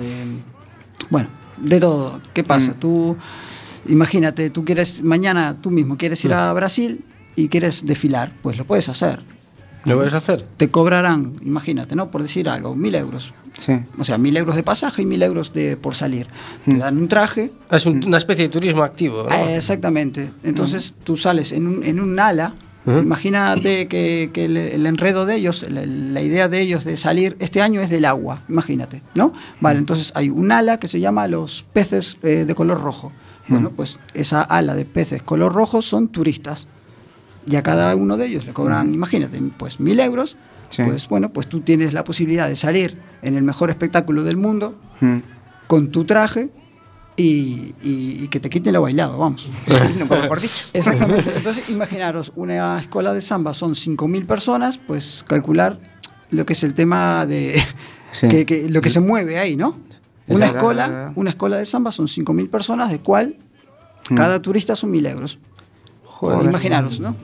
[1.10, 2.22] bueno, de todo.
[2.32, 2.70] ¿Qué pasa?
[2.70, 2.80] Mm.
[2.80, 3.16] Tú,
[3.86, 7.04] imagínate, tú quieres, mañana tú mismo quieres ir a Brasil
[7.40, 9.22] y quieres desfilar, pues lo puedes hacer.
[9.84, 10.44] ¿Lo puedes hacer?
[10.58, 12.10] Te cobrarán, imagínate, ¿no?
[12.10, 13.32] Por decir algo, mil euros.
[13.58, 13.72] Sí.
[13.98, 16.26] O sea, mil euros de pasaje y mil euros de, por salir.
[16.66, 16.78] Te Mm.
[16.78, 19.28] dan un traje, Es un- una especie de turismo activo, ¿no?
[19.30, 20.30] Ah, Exactamente.
[20.44, 22.54] Entonces tú sales en un, en un ala.
[22.86, 27.36] Imagínate que, que el, el enredo de ellos, la, la idea de ellos de salir
[27.38, 29.32] este año es del agua, imagínate, ¿no?
[29.60, 33.12] Vale, entonces hay un ala que se llama los peces eh, de color rojo.
[33.48, 36.66] Bueno, pues esa ala de peces color rojo son turistas.
[37.48, 40.36] Y a cada uno de ellos le cobran, imagínate, pues mil euros
[40.70, 40.84] Sí.
[40.84, 44.78] pues bueno, pues tú tienes la posibilidad de salir en el mejor espectáculo del mundo
[45.66, 46.50] con tu traje
[47.16, 49.48] y, y- y que te quiten lo bailado, vamos.
[49.98, 50.68] nunca mejor dicho.
[50.72, 51.32] Exactamente.
[51.36, 55.80] Entonces, imaginaros, una escuela de samba son 5.000 personas, pues calcular
[56.30, 57.60] lo que es el tema de
[58.12, 58.28] Sí.
[58.28, 59.76] que, que- lo que se mueve ahí, ¿no?
[60.28, 63.36] Una La- la- escuela, una escuela de samba son 5.000 personas, de cual
[64.08, 64.14] Mm.
[64.14, 65.38] cada turista son 1.000 euros.
[66.04, 66.44] Joder.
[66.48, 67.16] Imaginaros, ¿no?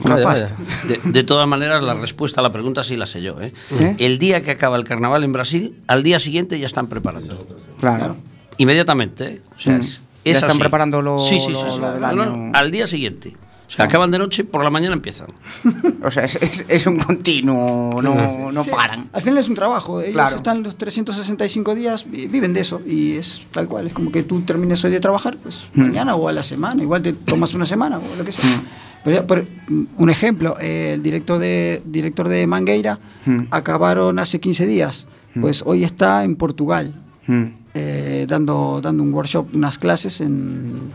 [0.00, 0.56] Vaya, vaya.
[0.88, 3.40] De, de todas maneras, la respuesta a la pregunta sí la sé yo.
[3.40, 3.52] ¿eh?
[3.80, 3.96] ¿Eh?
[3.98, 7.46] El día que acaba el carnaval en Brasil, al día siguiente ya están preparando.
[7.80, 8.16] Claro.
[8.58, 9.24] Inmediatamente.
[9.26, 9.42] ¿eh?
[9.56, 9.80] O sea, Mm.
[9.80, 10.58] es, Ya es están así.
[10.58, 11.80] preparando lo- sí, sí, sí, lo- sí.
[11.80, 13.36] lo del No, no, al día siguiente.
[13.66, 15.28] O sea, acaban de noche, por la mañana empiezan.
[16.04, 19.08] O sea, es, es- es un continuo, no, no Sí, paran.
[19.12, 20.00] Al final es un trabajo.
[20.02, 20.36] Ellos Claro.
[20.36, 22.80] están los 365 días, vi- viven de eso.
[22.86, 23.86] Y es tal cual.
[23.86, 25.80] Es como que tú termines hoy de trabajar, pues Mm.
[25.80, 26.82] mañana o a la semana.
[26.82, 28.44] Igual te tomas una semana o lo que sea.
[29.04, 29.46] Pero, ya, por-
[29.98, 33.44] un ejemplo, el director de, director de Mangueira Mm.
[33.50, 35.06] acabaron hace 15 días.
[35.40, 36.94] Pues hoy está en Portugal.
[37.26, 37.42] Mm.
[37.76, 40.92] eh, dando, dando un workshop, unas clases en,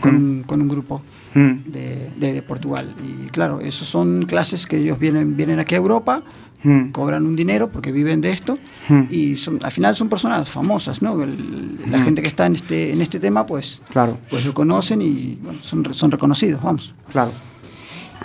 [0.00, 1.02] con, con un grupo
[1.34, 1.50] Mm.
[1.72, 2.94] de, de- de Portugal.
[3.04, 6.22] Y claro, esos son clases que ellos vienen, vienen aquí a Europa,
[6.62, 6.90] Mm.
[6.90, 9.02] cobran un dinero porque viven de esto Mm.
[9.10, 11.22] y son, al final son personas famosas, ¿no?
[11.22, 12.04] El- la Mm.
[12.04, 14.18] gente que está en este, en este tema pues, Claro.
[14.28, 16.94] pues lo conocen y bueno, son, son reconocidos, vamos.
[17.12, 17.30] Claro.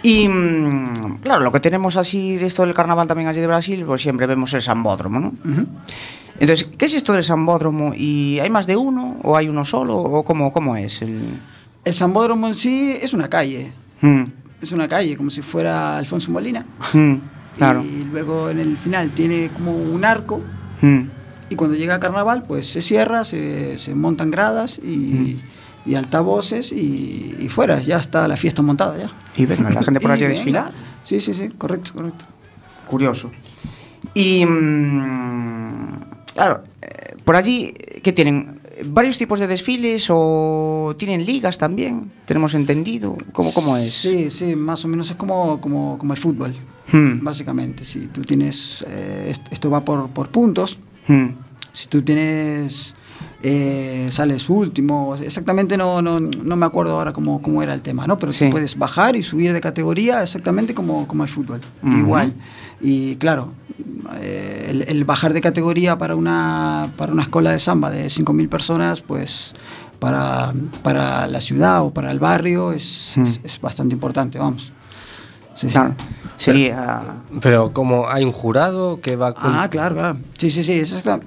[0.03, 3.83] Y mm, claro, lo que tenemos así de esto del carnaval también allí de Brasil,
[3.85, 5.33] pues siempre vemos el Sambódromo, ¿no?
[6.37, 7.93] Entonces, ¿qué es esto del Sambódromo?
[7.95, 9.17] ¿Y hay más de uno?
[9.23, 9.97] ¿O hay uno solo?
[9.97, 11.01] ¿O cómo, cómo es?
[11.01, 11.39] El...
[11.85, 13.71] El Sambódromo en sí es una calle,
[14.61, 16.65] es una calle, como si fuera Alfonso Molina.
[17.57, 17.83] Claro.
[17.83, 20.41] Y luego en el final tiene como un arco
[20.81, 21.03] Mm,
[21.49, 25.37] Y cuando llega carnaval, pues se cierra, se, se montan gradas y,
[25.85, 25.89] Mm.
[25.91, 29.11] y altavoces y, y fuera, ya está la fiesta montada ya.
[29.37, 30.73] Y venga, la gente por allí a desfilar.
[31.03, 32.25] Sí, sí, sí, correcto, correcto.
[32.87, 33.31] Curioso.
[34.13, 34.45] Y.
[34.45, 35.99] mm,
[36.33, 38.59] claro, eh, por allí, ¿qué tienen?
[38.87, 42.11] ¿Varios tipos de desfiles o tienen ligas también?
[42.25, 43.17] ¿Tenemos entendido?
[43.31, 43.91] ¿Cómo, cómo es?
[43.93, 46.53] Sí, sí, más o menos es como, como, como el fútbol,
[46.91, 47.83] Hmm, básicamente.
[47.83, 51.27] Si tú tienes, eh, est- esto va por, por puntos, hmm,
[51.73, 52.95] si tú tienes,
[53.41, 58.07] eh, sales último, exactamente no, no, no me acuerdo ahora cómo, cómo era el tema,
[58.07, 58.17] ¿no?
[58.19, 58.45] Pero Sí.
[58.45, 62.33] tú puedes bajar y subir de categoría exactamente como, como el fútbol, igual.
[62.81, 63.53] Y claro,
[64.21, 68.47] eh, el, el bajar de categoría para una, para una escuela de samba de 5.000
[68.49, 69.53] personas, pues
[69.99, 73.23] para, para la ciudad o para el barrio es, Hmm.
[73.23, 74.71] es, es bastante importante, vamos.
[75.55, 75.79] Sí, sí.
[76.37, 77.01] Sería.
[77.41, 79.43] Pero como hay un jurado que va con...
[79.55, 80.17] Ah, claro, claro.
[80.37, 80.73] Sí, sí, sí.
[80.73, 81.19] Eso está.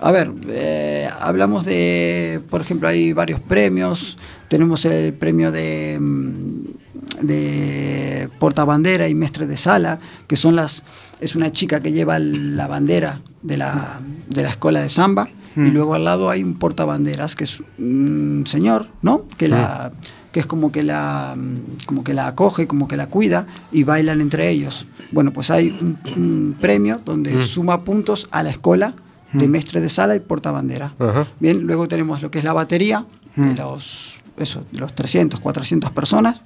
[0.00, 4.16] A ver, eh, hablamos de, por ejemplo, hay varios premios.
[4.48, 10.82] Tenemos el premio de, mm, de portabandera y mestre de sala, que son las,
[11.20, 15.28] es una chica que lleva la bandera de la, de la escuela de samba.
[15.54, 15.72] Y Mm.
[15.72, 19.24] luego al lado hay un portabanderas, que es un señor, ¿no?
[19.38, 19.90] Que la
[20.36, 23.84] que es como que la mm, como que la acoge, como que la cuida y
[23.84, 24.84] bailan entre ellos.
[25.10, 27.42] Bueno, pues hay un, un premio donde Mm.
[27.42, 28.92] suma puntos a la escuela
[29.32, 30.92] de mestre de sala y portabandera.
[30.98, 31.26] Ajá.
[31.40, 33.56] Bien, luego tenemos lo que es la batería de Mm.
[33.56, 36.42] los eso, de los 300, 400 personas.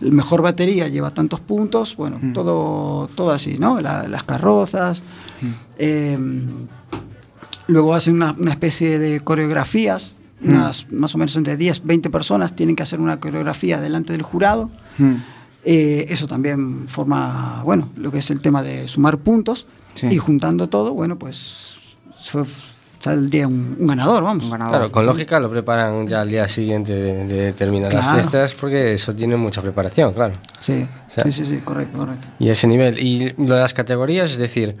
[0.00, 2.32] El mejor batería lleva tantos puntos, bueno, Mm.
[2.32, 3.80] todo, todo así, ¿no?
[3.80, 5.02] La- las carrozas.
[5.78, 6.16] eh,
[7.66, 10.48] luego hacen una, una especie de coreografías, Mm.
[10.48, 14.22] unas, más o menos entre 10, 20 personas tienen que hacer una coreografía delante del
[14.22, 14.70] jurado.
[14.98, 15.14] hmm,
[15.64, 20.06] Eh, eso también forma, bueno, lo que es el tema de sumar puntos Sí.
[20.10, 21.74] y juntando todo, bueno, pues
[22.30, 22.44] fue-
[23.00, 24.44] saldría un, un ganador, vamos.
[24.44, 24.76] un ganador.
[24.78, 28.18] Claro, con lógica lo preparan ya al día siguiente de, de terminar las Claro.
[28.20, 30.32] fiestas porque eso tiene mucha preparación, claro.
[30.60, 32.28] Sí, O sea- sí, sí, sí, correcto, correcto.
[32.38, 32.98] Y ese nivel.
[32.98, 34.76] Y lo de las categorías, es decir,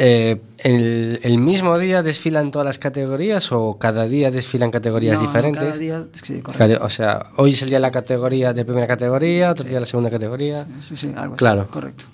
[0.00, 5.20] eh, el, el mismo día desfilan todas las categorías o cada día desfilan categorías No,
[5.22, 5.62] no, diferentes?
[5.64, 6.84] cada día, sí, correcto.
[6.84, 9.80] O sea, hoy es el día de la categoría de primera categoría, otro día de
[9.80, 10.64] la segunda categoría.
[10.80, 11.66] Sí, sí, algo así, Claro.
[11.68, 12.04] correcto.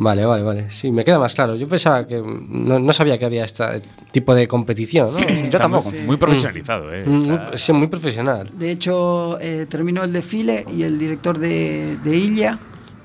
[0.00, 0.70] Vale, vale, vale.
[0.70, 1.56] Sí, me queda más claro.
[1.56, 3.64] Yo pensaba que no, no sabía que había este
[4.12, 5.18] tipo de competición, ¿no?
[5.18, 5.90] Yo Está tampoco.
[5.90, 7.04] Muy, muy profesionalizado, ¿eh?
[7.04, 8.50] Mm, Está- muy- sí, muy profesional.
[8.56, 12.60] De hecho, eh, terminó el desfile y el director de, de Illa,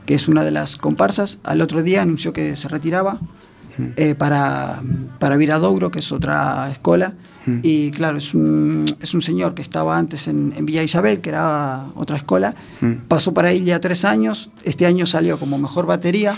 [0.05, 3.19] que es una de las comparsas, al otro día anunció que se retiraba
[3.95, 4.81] eh, para,
[5.19, 7.13] para Viradouro, que es otra escuela.
[7.61, 11.29] Y claro, es un, es un señor que estaba antes en, en Villa Isabel, que
[11.29, 12.55] era otra escuela.
[13.09, 14.49] Pasó para Illa tres años.
[14.63, 16.35] Este año salió como mejor batería.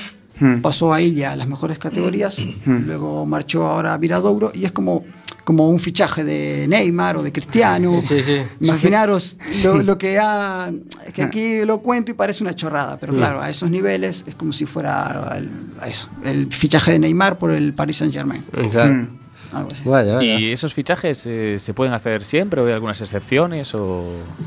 [0.63, 2.37] Pasó a Illa a las mejores categorías.
[2.65, 4.51] Luego marchó ahora a Viradouro.
[4.55, 5.03] Y es como,
[5.45, 7.93] como un fichaje de Neymar o de Cristiano.
[8.03, 8.41] Sí, sí.
[8.59, 10.69] Imaginaros lo, lo que ha.
[11.13, 13.17] que aquí lo cuento y parece una chorrada, pero Mm.
[13.17, 17.37] claro, a esos niveles es como si fuera el, a eso, el fichaje de Neymar
[17.37, 18.43] por el Paris Saint Germain.
[18.71, 19.07] Claro.
[19.53, 19.87] Algo así.
[19.87, 20.39] Vaya, vaya.
[20.39, 23.73] ¿Y esos fichajes eh, se pueden hacer siempre o hay algunas excepciones?
[23.75, 24.03] O...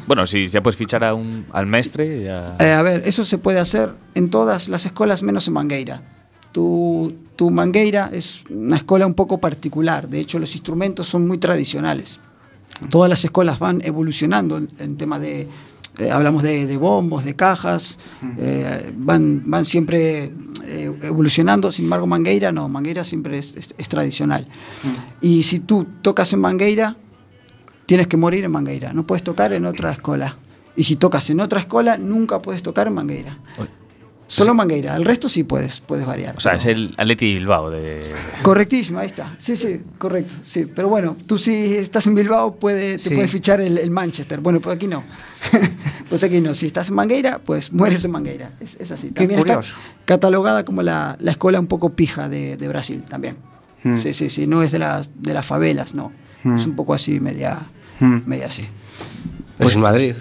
[0.07, 2.57] Bueno, si ya puedes fichar a un, al mestre, ya...
[2.59, 6.03] Eh, a ver, eso se puede hacer en todas las escuelas menos en Mangueira.
[6.53, 11.38] Tu, tu Mangueira es una escuela un poco particular, de hecho los instrumentos son muy
[11.38, 12.20] tradicionales.
[12.90, 15.49] Todas las escuelas van evolucionando en, en tema de,
[15.99, 17.99] eh, hablamos de, de bombos, de cajas,
[18.38, 20.32] eh, van, van siempre
[20.64, 24.46] eh, evolucionando, sin embargo Mangueira no, Mangueira siempre es, es- es tradicional.
[25.20, 26.96] Y si tú tocas en Mangueira,
[27.86, 30.36] tienes que morir en Mangueira, no puedes tocar en otra escuela.
[30.76, 33.38] Y si tocas en otra escuela, nunca puedes tocar en Mangueira.
[34.28, 36.36] Solo Mangueira, el resto sí puedes, puedes variar.
[36.36, 38.12] O sea, pero- es el Atleti Bilbao de...
[38.42, 39.34] Correctísimo, ahí está.
[39.38, 40.34] Sí, sí, correcto.
[40.42, 43.14] Sí, pero bueno, tú si estás en Bilbao puede, te Sí.
[43.14, 44.40] puedes fichar el, el Manchester.
[44.40, 45.02] Bueno, pues aquí no.
[46.10, 46.54] pues aquí no.
[46.54, 48.52] Si estás en Mangueira, pues mueres en Mangueira.
[48.60, 49.08] Es, es así.
[49.08, 49.60] Qué También está
[50.04, 53.36] catalogada como la, la escuela un poco pija de, de Brasil también.
[53.82, 53.96] Mm.
[53.96, 54.46] Sí, sí, sí.
[54.46, 56.12] No es de las, de las favelas, no.
[56.44, 56.54] Mm.
[56.54, 57.66] Es un poco así, media,
[58.00, 58.18] Mm.
[58.26, 58.64] media así.
[59.59, 60.14] Pues en Madrid.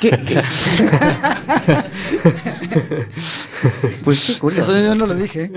[0.00, 0.42] ¿Qué- qué?
[4.04, 4.76] pues qué curioso.
[4.76, 5.50] Eso yo no lo dije.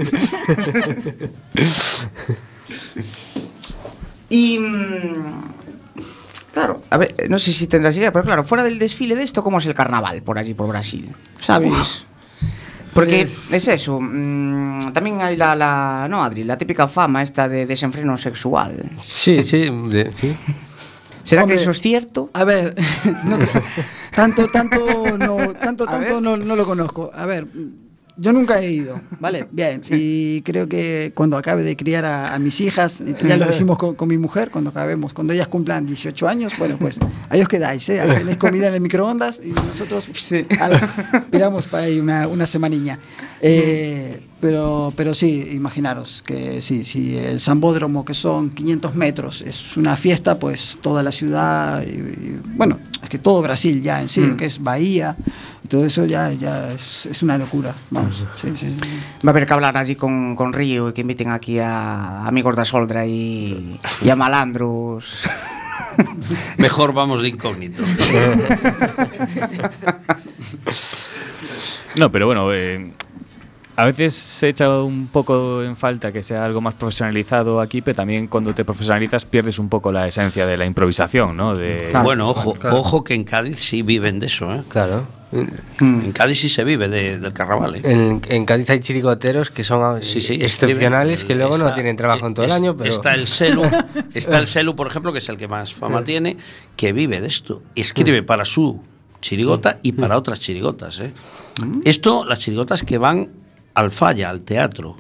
[4.30, 4.58] Y.
[4.60, 5.44] mm,
[6.54, 9.44] Claro, a ver, no sé si tendrás idea, pero claro, fuera del desfile de esto,
[9.44, 11.10] ¿cómo es el carnaval por allí, por Brasil?
[11.42, 12.06] ¿Sabes?
[12.94, 17.50] Porque Pues- es eso, mm, también hay la, la, no Adri, la típica fama esta
[17.50, 18.90] de desenfreno sexual.
[19.02, 20.34] Sí, sí, de- sí.
[21.26, 22.30] ¿Será Hombre, que eso es cierto?
[22.34, 22.76] A ver,
[23.26, 23.40] no,
[24.16, 27.10] tanto, tanto, no, tanto, tanto no, no lo conozco.
[27.14, 27.48] A ver,
[28.16, 29.48] yo nunca he ido, ¿vale?
[29.52, 33.78] Bien, y creo que cuando acabe de criar a, a mis hijas, ya lo decimos
[33.80, 37.00] con, con mi mujer, cuando acabemos, cuando ellas cumplan 18 años, bueno, pues
[37.30, 38.02] ahí os quedáis, ¿eh?
[38.18, 40.08] Tenéis comida en el microondas y nosotros
[40.60, 43.00] ala, miramos para ahí una, una semaniña.
[43.42, 49.76] Eh, pero, pero sí, imaginaros que sí, si el Sambódromo, que son 500 metros, es
[49.78, 54.08] una fiesta, pues toda la ciudad, y, y, bueno, es que todo Brasil ya en
[54.10, 54.28] sí, Mm.
[54.28, 55.16] lo que es Bahía,
[55.64, 57.74] y todo eso ya, ya es, es una locura.
[57.90, 58.78] Vamos, sí, sí, sí.
[59.26, 62.56] Va a haber que hablar allí con, con Río y que inviten aquí a amigos
[62.56, 65.22] da Soldra y, y a malandros.
[66.58, 67.84] Mejor vamos de incógnito.
[71.96, 72.92] No, pero bueno, eh,
[73.76, 77.96] a veces se echa un poco en falta que sea algo más profesionalizado aquí, pero
[77.96, 81.56] también cuando te profesionalizas pierdes un poco la esencia de la improvisación, ¿no?
[81.56, 82.78] De, bueno, ojo, claro.
[82.78, 84.62] ojo que en Cádiz sí viven de eso, ¿eh?
[84.70, 85.08] Claro.
[85.82, 87.82] En Cádiz sí se vive de- del carnaval, ¿eh?
[87.84, 92.28] En, en Cádiz hay chirigoteros que son Sí, sí, excepcionales, que luego no tienen trabajo
[92.28, 92.90] en todo el año, pero...
[92.90, 93.64] Está el Selu,
[94.14, 96.38] está el Selu, por ejemplo, que es el que más fama tiene,
[96.78, 97.62] que vive de esto.
[97.76, 98.26] Escribe Mm.
[98.26, 98.82] para su
[99.22, 101.12] chirigota y para otras chirigotas, ¿eh?
[101.84, 103.30] Esto, las chirigotas que van
[103.76, 104.98] al falla, al teatro.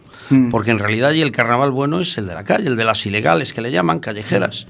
[0.49, 3.05] Porque en realidad y el carnaval bueno es el de la calle, el de las
[3.05, 4.65] ilegales que le llaman, callejeras,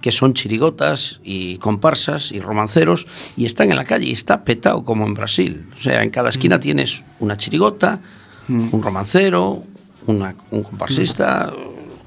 [0.00, 4.82] que son chirigotas y comparsas y romanceros y están en la calle y está petado
[4.82, 5.68] como en Brasil.
[5.78, 8.00] O sea, en cada esquina tienes una chirigota,
[8.48, 9.64] un romancero,
[10.06, 11.52] una- un comparsista,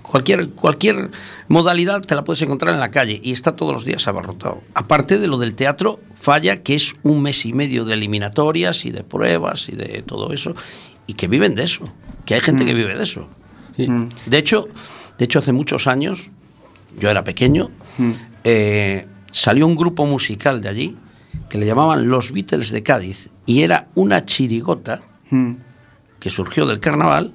[0.02, 1.12] cualquier, cualquier
[1.50, 4.64] modalidad te la puedes encontrar en la calle y está todos los días abarrotado.
[4.74, 8.92] Aparte de lo del teatro, falla que es un mes y medio de eliminatorias y
[8.92, 10.56] de pruebas y de todo eso
[11.08, 11.92] y que viven de eso,
[12.26, 13.28] que hay gente que vive de eso.
[13.78, 14.68] De hecho,
[15.18, 16.30] de hecho hace muchos años,
[17.00, 17.72] yo era pequeño,
[18.44, 20.98] eh, salió un grupo musical de allí
[21.50, 25.02] que le llamaban Los Beatles de Cádiz y era una chirigota
[26.20, 27.34] que surgió del carnaval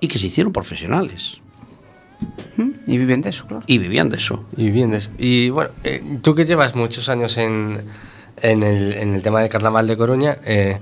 [0.00, 1.40] y que se hicieron profesionales
[2.86, 3.62] Y viven de eso, claro.
[3.66, 4.46] y vivían de eso.
[4.56, 5.10] Y bien, eso.
[5.18, 7.82] Y bueno, eh, tú que llevas muchos años en,
[8.42, 10.78] en, el, en el tema del carnaval de Coruña, eh,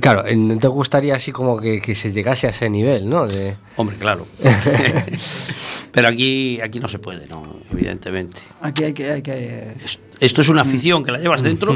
[0.00, 3.26] claro, ¿no te gustaría así como que, que se llegase a ese nivel, no?
[3.26, 4.26] De, Hombre, claro.
[5.92, 8.42] Pero aquí, aquí no se puede, no, evidentemente.
[8.60, 9.10] Aquí hay que...
[9.10, 11.74] Hay que Es- Esto es una afición que la llevas dentro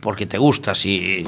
[0.00, 0.74] porque te gusta.
[0.74, 1.24] Si,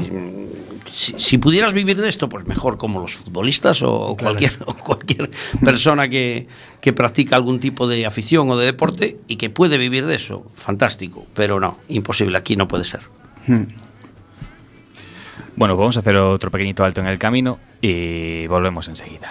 [0.85, 4.75] si, si pudieras vivir de esto, pues mejor como los futbolistas o, o cualquier, o
[4.75, 5.31] cualquier
[5.65, 6.47] persona que,
[6.81, 10.47] que practica algún tipo de afición o de deporte y que puede vivir de eso.
[10.55, 11.27] Fantástico.
[11.35, 12.39] Pero no, imposible.
[12.39, 13.01] Aquí no puede ser.
[15.61, 19.31] Bueno, pues vamos a hacer otro pequeñito alto en el camino y volvemos enseguida.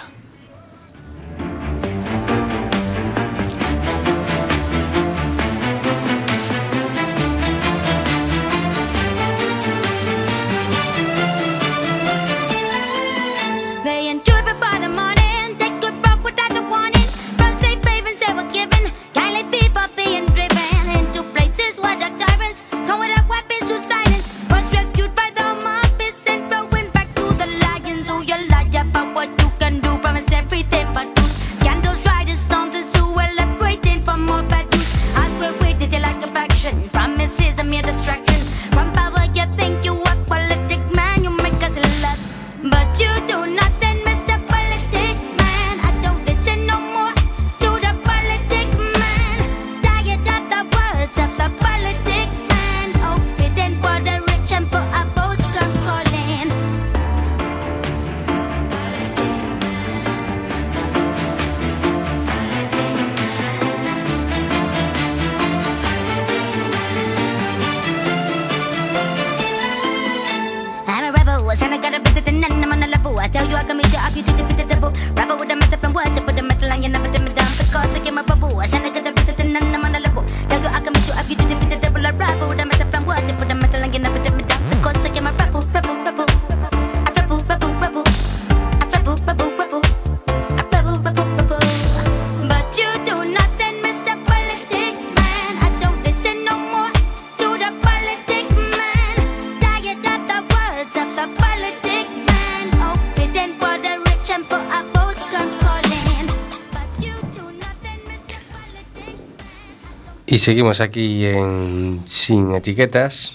[110.40, 113.34] Seguimos aquí en Sin Etiquetas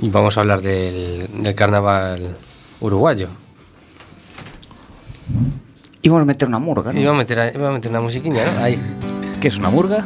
[0.00, 2.36] y vamos a hablar del, del carnaval
[2.80, 3.28] uruguayo.
[6.02, 7.00] Y vamos a meter una murga, ¿no?
[7.00, 8.64] Vamos a meter, vamos a meter una musiquilla, ¿no?
[8.64, 8.78] Ahí.
[9.40, 10.04] ¿Qué es una murga?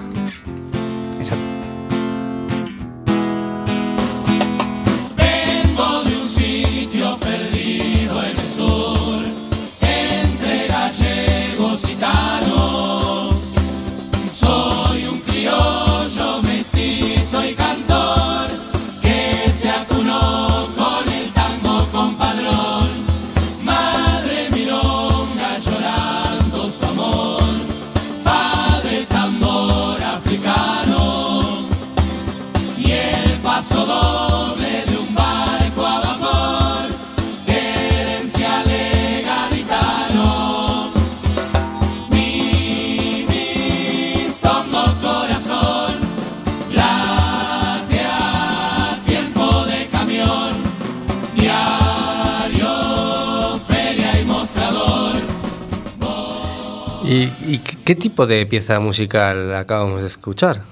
[57.87, 60.63] Qué, tipo de pieza musical acabamos de escuchar?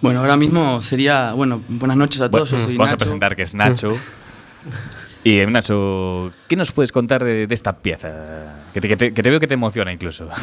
[0.00, 3.04] Bueno, ahora mismo sería, bueno, buenas noches a todos, yo soy Vamos a Nacho.
[3.04, 3.88] presentar que es Nacho.
[5.24, 8.56] y eh, Nacho, ¿qué nos puedes contar de, de esta pieza?
[8.74, 10.28] Que te, que te- que te veo que te emociona incluso.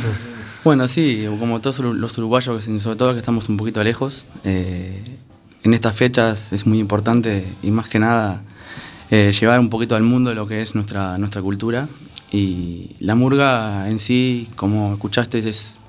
[0.61, 5.01] Bueno, sí, como todos los uruguayos, sobre todo que estamos un poquito lejos, eh,
[5.63, 8.41] en estas fechas es muy importante y más que nada
[9.09, 11.87] eh, llevar un poquito al mundo lo que es nuestra, nuestra cultura.
[12.31, 15.79] Y la murga en sí, como escuchaste, es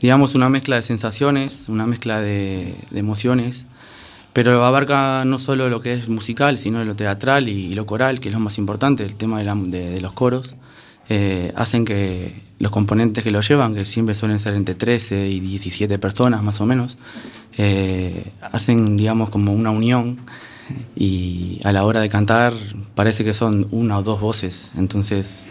[0.00, 3.66] digamos una mezcla de sensaciones, una mezcla de, de emociones,
[4.32, 8.28] pero abarca no solo lo que es musical, sino lo teatral y, lo coral, que
[8.28, 10.56] es lo más importante, el tema de, la- de- de los coros,
[11.08, 15.40] eh, hacen que los componentes que lo llevan, que siempre suelen ser entre 13 y
[15.40, 16.96] 17 personas más o menos,
[17.58, 20.18] eh, hacen digamos como una unión
[20.96, 22.52] y a la hora de cantar
[22.94, 25.46] parece que son una o dos voces, entonces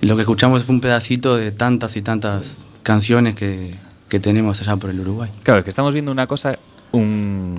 [0.00, 3.74] lo que escuchamos fue un pedacito de tantas y tantas canciones que,
[4.08, 5.30] que tenemos allá por el Uruguay.
[5.42, 6.58] Claro, es que estamos viendo una cosa
[6.92, 7.56] un-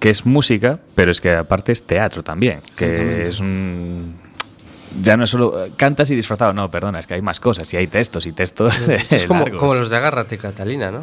[0.00, 2.60] que es música, pero es que aparte es teatro también.
[2.76, 4.14] Que es un.
[5.02, 7.76] Ya no es solo cantas y disfrazado, no, perdona, es que hay más cosas y
[7.76, 8.78] hay textos y textos.
[9.10, 11.02] Es como, como los de Agárrate Catalina, ¿no?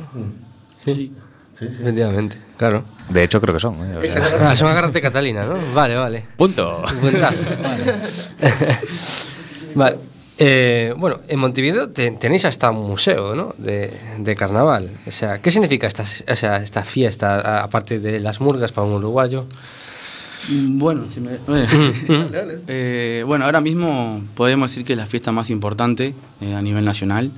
[0.84, 0.92] Sí.
[0.94, 1.12] Sí,
[1.60, 2.84] Efectivamente, claro.
[3.10, 3.76] De hecho, creo que son.
[3.82, 4.10] ¿eh?
[4.42, 5.56] Ah, son Agárrate Catalina, ¿no?
[5.74, 6.26] Vale, vale.
[6.36, 6.84] Punto.
[9.76, 9.98] Vale.
[10.38, 13.56] Eh, bueno, en Montevideo te- tenéis hasta un museo, ¿no?
[13.58, 14.92] De, de carnaval.
[15.08, 18.94] O sea, ¿qué significa esta, o sea, esta fiesta, aparte de las murgas para un
[18.96, 19.46] uruguayo?
[20.50, 21.66] Bueno, si me- bueno,
[22.68, 26.84] eh, bueno, ahora mismo podemos decir que es la fiesta más importante eh, a nivel
[26.84, 27.32] nacional.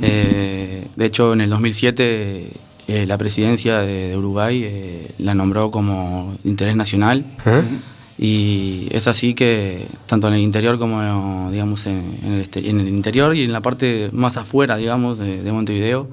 [0.00, 2.46] Eh, de hecho, en el 2007
[2.90, 7.24] eh, la presidencia de, de Uruguay eh, la nombró como interés nacional.
[8.18, 12.88] Y es así que tanto en el interior como digamos en, en el, en el
[12.88, 16.06] interior y en la parte más afuera, digamos, de, de Montevideo,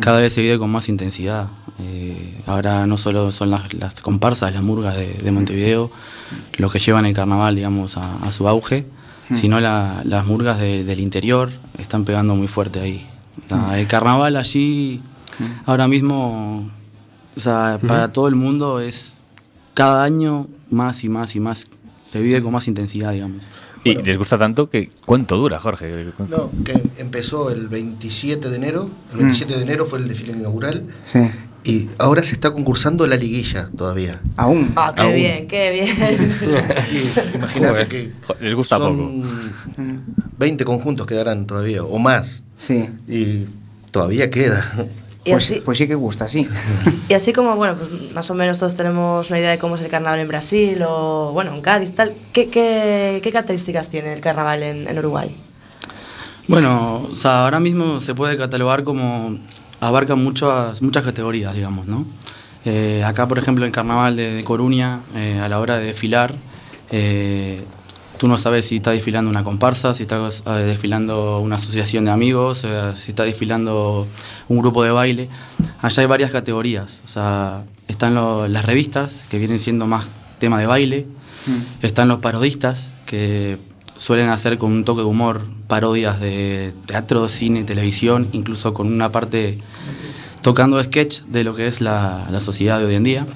[0.00, 1.48] cada vez se vive con más intensidad.
[1.80, 5.92] Eh, ahora no solo son las, las comparsas, las murgas de, de Montevideo,
[6.58, 8.84] los que llevan el carnaval, digamos, a, a su auge,
[9.28, 9.34] Mm.
[9.36, 13.06] sino la- las murgas de- del interior están pegando muy fuerte ahí.
[13.44, 15.00] O sea, el carnaval allí,
[15.64, 16.70] ahora mismo,
[17.36, 19.22] o sea, para todo el mundo es
[19.74, 21.66] cada año más y más y más,
[22.02, 23.44] se vive con más intensidad, digamos.
[23.84, 24.88] Y les gusta tanto que.
[25.04, 26.06] ¿Cuánto dura, Jorge?
[26.28, 28.88] No, que empezó el 27 de enero.
[29.10, 30.86] El 27 de enero fue el desfile inaugural.
[31.04, 31.18] Sí.
[31.64, 34.20] Y ahora se está concursando la liguilla todavía.
[34.36, 34.72] Aún.
[34.76, 35.14] Ah, qué Aún.
[35.14, 36.52] bien, qué bien.
[37.34, 39.24] Imagínate que Les gusta son
[40.38, 42.42] 20 conjuntos quedarán todavía, o más.
[42.56, 42.88] Sí.
[43.08, 43.46] Y
[43.90, 44.64] todavía queda.
[45.24, 46.48] Y Pues, así, pues sí que gusta, sí.
[47.08, 49.82] y así como, bueno, pues más o menos todos tenemos una idea de cómo es
[49.82, 52.14] el carnaval en Brasil o, bueno, en Cádiz y tal.
[52.32, 55.36] ¿Qué, qué, qué características tiene el carnaval en, en Uruguay?
[56.48, 59.38] Bueno, o sea, ahora mismo se puede catalogar como
[59.80, 62.04] abarca muchas, muchas categorías, digamos, ¿no?
[62.64, 66.34] Eh, acá, por ejemplo, el carnaval de, de Coruña, eh, a la hora de desfilar,
[66.90, 67.64] eh,
[68.22, 72.12] tú no sabes si está desfilando una comparsa, si está eh, desfilando una asociación de
[72.12, 74.06] amigos, eh, si está desfilando
[74.48, 75.28] un grupo de baile.
[75.80, 77.02] Allá hay varias categorías.
[77.04, 80.06] O sea, están lo- las revistas, que vienen siendo más
[80.38, 81.06] tema de baile.
[81.80, 83.58] Están los parodistas, que
[83.96, 89.10] suelen hacer con un toque de humor parodias de teatro, cine, televisión, incluso con una
[89.10, 89.58] parte
[90.42, 93.26] tocando sketch de lo que es la, la sociedad de hoy en día.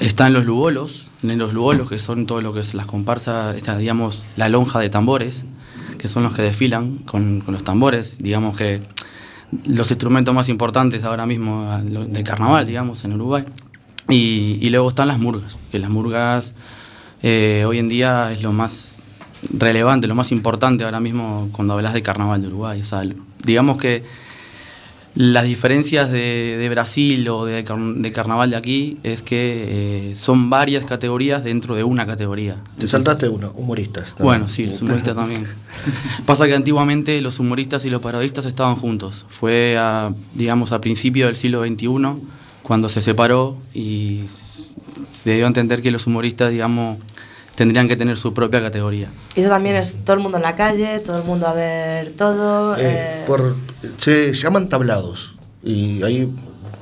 [0.00, 4.26] Están los lugolos, los lugolos que son todo lo que es las comparsas, esta, digamos,
[4.36, 5.44] la lonja de tambores,
[5.98, 8.82] que son los que desfilan con, con los tambores, digamos que
[9.66, 13.44] los instrumentos más importantes ahora mismo ah, del carnaval, digamos, en Uruguay.
[14.08, 16.54] Y, y luego están las murgas, que las murgas
[17.22, 18.98] eh, hoy en día es lo más
[19.50, 22.80] relevante, lo más importante ahora mismo cuando hablas de carnaval de Uruguay.
[22.80, 23.02] O sea,
[23.44, 24.04] digamos que
[25.18, 30.48] las diferencias de, de Brasil o de, de carnaval de aquí es que eh, son
[30.48, 32.58] varias categorías dentro de una categoría.
[32.78, 34.10] Te saltaste uno, humoristas.
[34.10, 34.24] también.
[34.24, 35.44] Bueno, sí, los humoristas también.
[36.24, 39.26] Pasa que antiguamente los humoristas y los parodistas estaban juntos.
[39.28, 41.88] Fue, a, digamos, a principio del siglo XXI
[42.62, 46.98] cuando se separó y se dio a entender que los humoristas, digamos,
[47.56, 49.10] tendrían que tener su propia categoría.
[49.34, 52.12] Y eso también es todo el mundo en la calle, todo el mundo a ver
[52.12, 52.76] todo.
[52.76, 53.52] Eh, eh, por,
[53.98, 55.34] se llaman tablados.
[55.62, 56.32] Y hay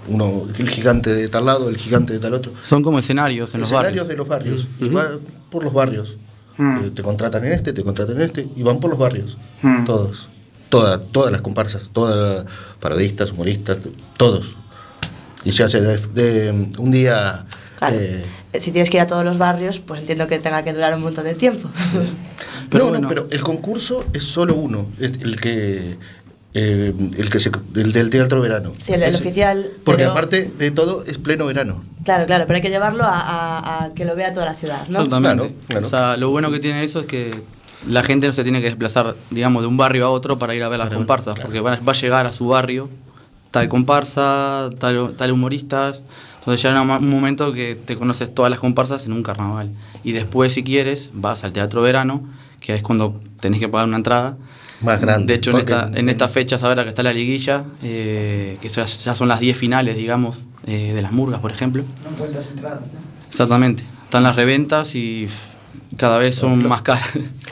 [0.09, 2.53] uno, el gigante de tal lado, el gigante de tal otro.
[2.62, 4.09] Son como escenarios en los Escenarios barrios.
[4.09, 4.66] de los barrios.
[4.80, 5.09] Y va
[5.51, 6.16] por los barrios.
[6.59, 9.36] Eh, te contratan en este, te contratan en este, y van por los barrios.
[9.84, 10.28] Todos.
[10.68, 12.44] Toda, todas las comparsas, todas
[12.80, 13.78] parodistas, humoristas,
[14.16, 14.53] todos.
[15.44, 17.47] Y se hace de, de un día.
[17.78, 17.97] Claro.
[17.99, 18.22] eh,
[18.59, 21.03] si tienes que ir a todos los barrios, pues entiendo que tenga que durar un
[21.03, 21.68] montón de tiempo.
[22.72, 25.99] no, no, pero el concurso es solo uno, es el que
[26.59, 28.72] eh, el que se, el del teatro verano.
[28.78, 29.22] Sí, el, el Ese.
[29.22, 29.70] oficial.
[29.84, 31.82] Porque pero- aparte de todo es pleno verano.
[32.04, 34.82] Claro, claro, pero hay que llevarlo a, a- a que lo vea toda la ciudad,
[34.88, 34.98] ¿no?
[35.02, 35.48] Exactamente.
[35.48, 35.86] Claro, claro.
[35.86, 37.42] O sea, lo bueno que tiene eso es que
[37.86, 40.62] la gente no se tiene que desplazar, digamos, de un barrio a otro para ir
[40.62, 42.88] a ver las comparsas, porque va, va a llegar a su barrio
[43.50, 46.04] tal comparsa, tal, tal humoristas.
[46.38, 49.70] Entonces ya en un momento que te conoces todas las comparsas en un carnaval.
[50.04, 52.22] Y después, si quieres, vas al Teatro Verano,
[52.61, 54.36] que es cuando tenés que pagar una entrada.
[54.82, 55.32] Más grande.
[55.32, 58.68] De hecho, en, porque- esta, en estas fechas ahora que está la liguilla, eh, que
[58.68, 61.82] ya, son las 10 finales, digamos, eh, de las murgas, por ejemplo.
[62.04, 62.98] Dan vueltas entradas, ¿no?
[63.28, 63.82] Exactamente.
[64.04, 67.06] Están las reventas y pff, cada vez son más caras.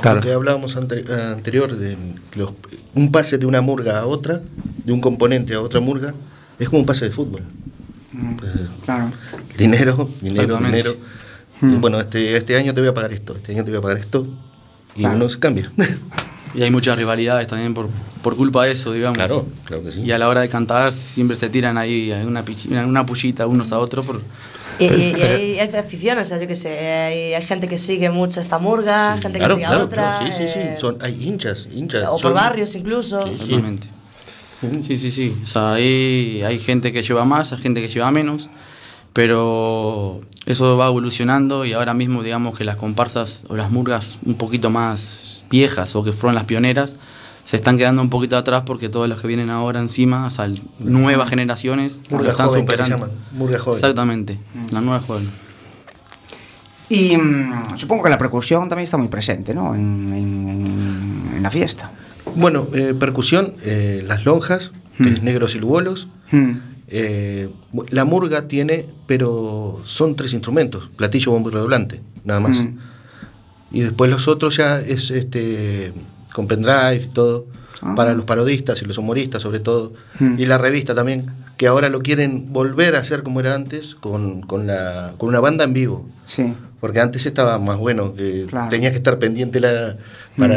[0.05, 1.97] Lo que hablábamos ante- anterior de
[2.37, 2.53] los-
[2.95, 4.43] un pase de una murga a otra,
[4.85, 6.15] de un componente a otra murga,
[6.59, 7.43] es como un pase de fútbol.
[8.39, 8.53] Pues,
[8.85, 9.11] Claro.
[9.59, 10.97] dinero, dinero, dinero.
[11.63, 13.83] Y bueno, este, este año te voy a pagar esto, este año te voy a
[13.83, 14.27] pagar esto.
[14.95, 15.17] Y Claro.
[15.17, 15.71] uno se cambia.
[16.55, 17.89] Y hay muchas rivalidades también por,
[18.23, 19.17] por culpa de eso, digamos.
[19.19, 20.01] claro, claro que sí.
[20.03, 22.45] Y a la hora de cantar siempre se tiran ahí una,
[22.87, 24.23] una pullita unos a otros por...
[24.79, 27.77] Y, y- y hay, hay aficiones, o sea, yo qué sé, hay, hay gente que
[27.79, 30.17] sigue mucho esta murga, gente claro, que sigue a otra.
[30.19, 30.59] claro, sí, sí, sí.
[30.61, 32.05] eh, Son, hay hinchas, hinchas.
[32.09, 33.21] o por son- barrios incluso.
[33.23, 33.43] Sí, sí.
[33.43, 33.89] Exactamente.
[34.83, 35.37] Sí, sí, sí.
[35.43, 38.49] O sea, hay, hay gente que lleva más, hay gente que lleva menos,
[39.13, 44.35] pero eso va evolucionando y ahora mismo digamos que las comparsas o las murgas un
[44.35, 46.97] poquito más viejas o que fueron las pioneras
[47.45, 50.51] se están quedando un poquito atrás porque todos los que vienen ahora encima, o sea,
[50.79, 52.97] nuevas generaciones lo Murga están joven, superando.
[52.97, 53.77] llaman, murga joven.
[53.79, 54.39] Exactamente,
[54.73, 55.29] la nueva joven.
[56.89, 59.75] Y mm, supongo que la percusión también está muy presente, ¿no?
[59.75, 59.81] En,
[60.13, 61.91] en- en- en la fiesta.
[62.35, 64.71] Bueno, eh, percusión, eh, las lonjas,
[65.03, 66.09] que es negros y lugolos.
[66.31, 66.51] Mm.
[66.89, 67.49] Eh,
[67.91, 72.59] la murga tiene, pero son tres instrumentos, platillo, bombo y redoblante, nada más.
[73.75, 75.93] Y después los otros ya es este
[76.33, 77.47] con pendrive y todo,
[77.83, 77.95] Ah.
[77.97, 79.93] para los parodistas y los humoristas sobre todo.
[80.21, 80.39] Mm.
[80.39, 81.27] Y la revista también,
[81.59, 85.41] que ahora lo quieren volver a hacer como era antes, con, con, la, con una
[85.41, 86.07] banda en vivo.
[86.25, 86.55] Sí.
[86.81, 88.69] Porque antes estaba más bueno, que Claro.
[88.71, 89.97] tenías que estar pendiente la,
[90.39, 90.55] para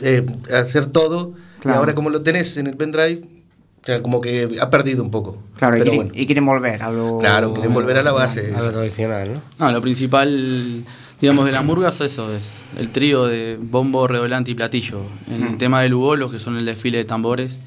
[0.00, 1.32] eh, hacer todo.
[1.60, 1.76] Claro.
[1.76, 3.22] Y ahora como lo tenés en el pendrive,
[3.82, 5.38] o sea, como que ha perdido un poco.
[5.56, 6.22] Claro, y Pero quieren, bueno.
[6.22, 7.18] y quieren volver a lo...
[7.18, 8.52] Claro, quieren volver a la base.
[8.54, 9.66] A lo tradicional, ¿no?
[9.66, 10.84] No, lo principal,
[11.20, 15.00] digamos, de las murgas eso es el trío de bombo, redoblante y platillo.
[15.28, 17.60] En el tema del Ugolo, que son el desfile de tambores,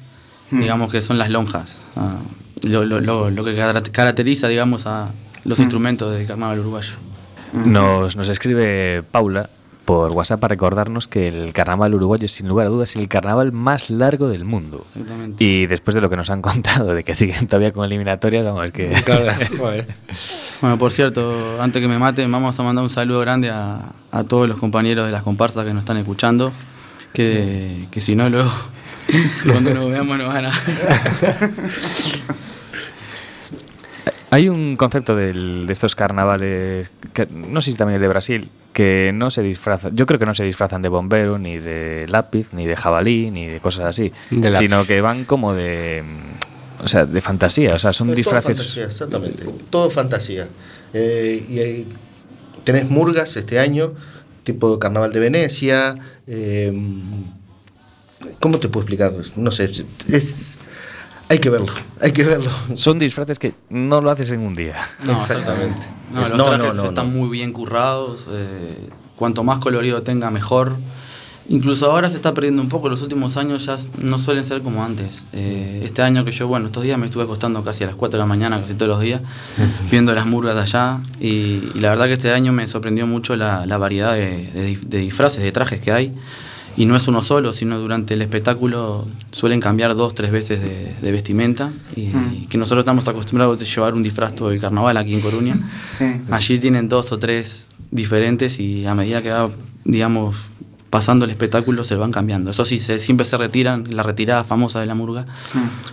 [0.50, 1.82] digamos que son las lonjas.
[1.96, 2.18] ah,
[2.64, 5.10] lo, lo- lo- lo que cara- caracteriza, digamos, a
[5.44, 6.94] los instrumentos de carnaval uruguayo.
[7.52, 9.50] Nos, nos escribe Paula
[9.84, 13.52] por WhatsApp para recordarnos que el carnaval uruguayo es sin lugar a dudas el carnaval
[13.52, 14.82] más largo del mundo.
[14.84, 15.42] Exactamente.
[15.42, 18.66] Y después de lo que nos han contado, de que siguen todavía con eliminatorias, vamos,
[18.66, 18.92] es que...
[20.60, 23.80] Bueno, por cierto, antes que me maten, vamos a mandar un saludo grande a,
[24.12, 26.52] a todos los compañeros de las comparsas que nos están escuchando,
[27.12, 28.52] que, que si no, luego,
[29.50, 30.52] cuando nos veamos nos van a...
[34.32, 38.48] Hay un concepto del- de estos carnavales, que no sé si también es de Brasil,
[38.72, 42.54] que no se disfrazan, yo creo que no se disfrazan de bombero, ni de lápiz,
[42.54, 46.02] ni de jabalí, ni de cosas así, De sino que van como de,
[46.82, 48.56] o sea, de fantasía, o sea, son Es todo disfraces...
[48.56, 49.44] fantasía, exactamente.
[49.68, 50.48] Todo fantasía.
[50.94, 51.88] Eh, y ahí
[52.64, 53.92] tenés murgas este año,
[54.44, 55.94] tipo Carnaval de Venecia.
[56.26, 56.72] eh,
[58.40, 59.12] ¿Cómo te puedo explicar?
[59.36, 59.70] No sé.
[60.08, 60.56] Es,
[61.32, 62.50] hay que verlo, hay que verlo.
[62.74, 64.76] Son disfraces que no lo haces en un día.
[65.02, 65.80] No, Exactamente.
[66.12, 67.18] No, los no, trajes no, no, están no.
[67.18, 68.26] muy bien currados.
[68.30, 70.76] eh, cuanto más colorido tenga, mejor.
[71.48, 72.88] Incluso ahora se está perdiendo un poco.
[72.88, 75.24] Los últimos años ya no suelen ser como antes.
[75.32, 78.16] Eh, este año que yo, bueno, estos días me estuve acostando casi a las 4
[78.16, 79.20] de la mañana, casi todos los días,
[79.90, 81.00] viendo las murgas de allá.
[81.20, 84.78] Y, y la verdad que este año me sorprendió mucho la, la variedad de, de
[84.86, 86.12] de disfraces, de trajes que hay.
[86.76, 90.94] Y no es uno solo, sino durante el espectáculo suelen cambiar dos, tres veces de,
[91.00, 91.70] de vestimenta.
[91.96, 92.46] Y, Mm.
[92.48, 95.56] que nosotros estamos acostumbrados a llevar un disfraz todo el carnaval aquí en Coruña.
[95.98, 96.04] Sí.
[96.30, 99.50] Allí tienen dos o tres diferentes y a medida que va,
[99.84, 100.50] digamos,
[100.92, 102.50] pasando el espectáculo se van cambiando.
[102.50, 105.24] Eso sí, se- siempre se retiran, la retirada famosa de la murga,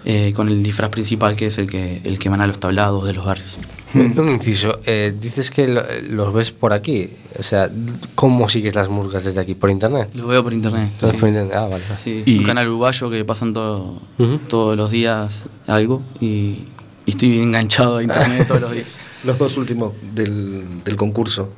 [0.04, 3.06] eh, con el disfraz principal que es el que, el que van a los tablados
[3.08, 3.58] de los barrios.
[3.94, 7.72] Un inciso, eh, dices que lo- los ves por aquí, o sea,
[8.14, 9.56] ¿cómo sigues las murgas desde aquí?
[9.56, 10.10] ¿Por internet?
[10.16, 10.92] Lo veo por internet.
[11.00, 11.14] Sí.
[11.18, 11.84] por internet, Ah, vale.
[12.04, 14.40] Sí, Y- un canal uruguayo que pasan todo, Ujú.
[14.50, 16.66] todos los días algo y,
[17.06, 18.86] y estoy enganchado a internet todos los días.
[19.24, 21.52] Los dos últimos del, del concurso.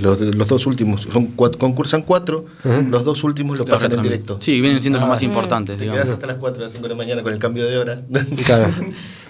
[0.00, 4.02] Los, los dos últimos, son cuat- concursan cuatro, los dos últimos los Los pasan en
[4.02, 4.38] directo.
[4.40, 5.24] Sí, vienen siendo los más Ah.
[5.24, 6.02] importantes, Te digamos.
[6.04, 8.00] quedas hasta las 4 o las 5 de la mañana con el cambio de hora.
[8.44, 8.72] Claro.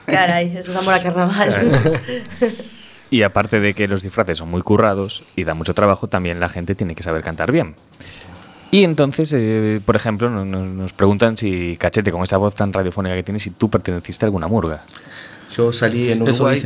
[0.07, 1.73] Caray, eso es amor a carnaval.
[3.11, 6.51] Y aparte de que los disfraces son muy currados y da mucho trabajo, también la
[6.51, 7.75] gente tiene que saber cantar bien.
[8.71, 12.71] Y entonces, eh, por ejemplo, no- no- nos preguntan si Cachete, con esa voz tan
[12.71, 14.83] radiofónica que tienes, si tú perteneciste a alguna murga.
[15.57, 16.63] Yo salí en Uruguay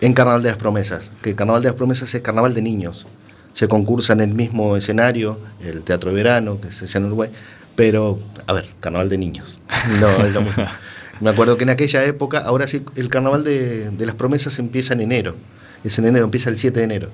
[0.00, 3.08] en Carnaval de las Promesas, que Carnaval de las Promesas es carnaval de niños.
[3.52, 7.30] Se concursa en el mismo escenario, el Teatro de Verano, que se llama en Uruguay,
[7.76, 9.58] pero, a ver, carnaval de niños.
[10.00, 10.64] No, es lo mismo.
[11.20, 14.94] Me acuerdo que en aquella época, ahora sí, el Carnaval de, de las Promesas empieza
[14.94, 15.36] en enero.
[15.84, 17.10] Es en enero, empieza el 7 de enero.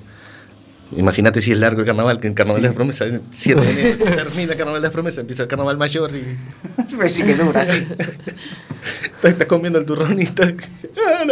[0.97, 3.71] Imagínate si es largo el carnaval, que en Carnaval de las Promesas, el 7 de
[3.71, 6.25] enero termina el Carnaval de las Promesas, empieza el Carnaval Mayor y
[6.97, 7.87] Pues sí que dura, sí.
[7.99, 8.19] estás
[9.33, 10.53] estás comiendo el turrón y estás...
[11.11, 11.25] Ah,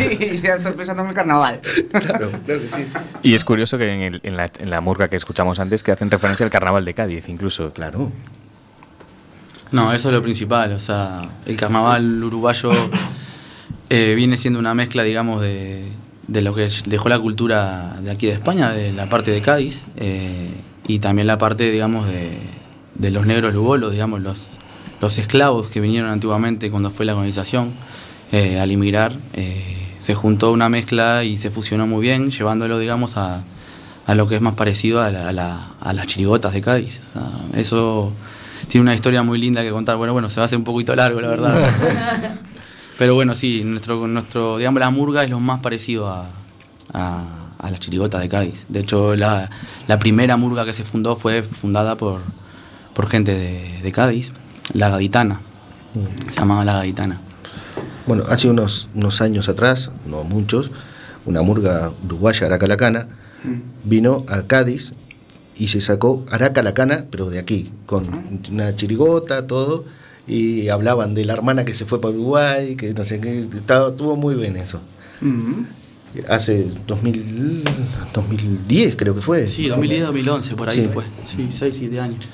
[0.00, 1.60] y ya estoy pensando en el carnaval.
[1.90, 2.86] Claro, claro que sí.
[3.22, 5.92] Y es curioso que en, el- en la, en la murga que escuchamos antes, que
[5.92, 7.72] hacen referencia al carnaval de Cádiz, incluso.
[7.72, 8.12] Claro.
[9.72, 10.72] No, eso es lo principal.
[10.72, 12.70] O sea, el carnaval uruguayo
[13.90, 15.84] eh, viene siendo una mezcla, digamos, de,
[16.28, 19.86] de lo que dejó la cultura de aquí de España, de la parte de Cádiz,
[19.96, 20.48] eh,
[20.86, 22.30] y también la parte, digamos, de,
[22.94, 24.50] de los negros lugolos, digamos, los,
[25.00, 27.72] los esclavos que vinieron antiguamente cuando fue la colonización
[28.32, 29.12] eh, al emigrar.
[29.34, 33.42] eh, se juntó una mezcla y se fusionó muy bien, llevándolo, digamos, a,
[34.06, 37.00] a lo que es más parecido a, la- a la- a las chirigotas de Cádiz.
[37.54, 38.12] Eso
[38.68, 39.96] tiene una historia muy linda que contar.
[39.96, 41.54] Bueno, bueno, se va a hacer un poquito largo, la verdad.
[42.98, 46.26] Pero bueno, sí, nuestro, nuestro, digamos, la murga es lo más parecido a,
[46.92, 48.66] a, a las chirigotas de Cádiz.
[48.68, 49.50] De hecho, la,
[49.88, 52.20] la primera murga que se fundó fue fundada por,
[52.94, 54.32] por gente de, de Cádiz,
[54.72, 55.40] la Gaditana.
[56.30, 57.20] Se llamaba la Gaditana.
[58.06, 60.70] Bueno, hace unos, unos años atrás, no muchos,
[61.24, 63.08] una murga uruguaya, Aracalacana,
[63.84, 64.92] vino a Cádiz
[65.56, 69.84] y se sacó Aracalacana, pero de aquí, con una chirigota, todo,
[70.26, 73.88] y hablaban de la hermana que se fue para Uruguay, que no sé qué, estaba,
[73.90, 74.80] estuvo muy bien eso.
[76.28, 77.64] Hace 2000,
[78.14, 79.46] 2010 creo que fue.
[79.48, 80.90] Sí, 2010-2011, por ahí Sí.
[80.92, 81.04] fue.
[81.24, 82.28] Sí, 6, 7 años.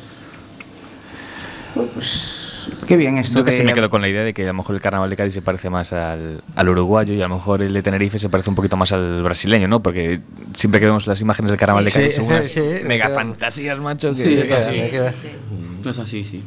[2.86, 3.38] Qué bien esto.
[3.38, 4.80] Yo que sí de- me quedo con la idea de que a lo mejor el
[4.82, 7.82] carnaval de Cádiz se parece más al, al uruguayo y a lo mejor el de
[7.82, 9.82] Tenerife se parece un poquito más al brasileño, ¿no?
[9.82, 10.20] Porque
[10.56, 13.08] siempre que vemos las imágenes del carnaval de Sí, Cádiz sí, son unas sí, mega
[13.10, 14.10] fantasías, macho.
[14.10, 14.76] Que Sí, es queda, así.
[15.88, 16.42] Es así, sí.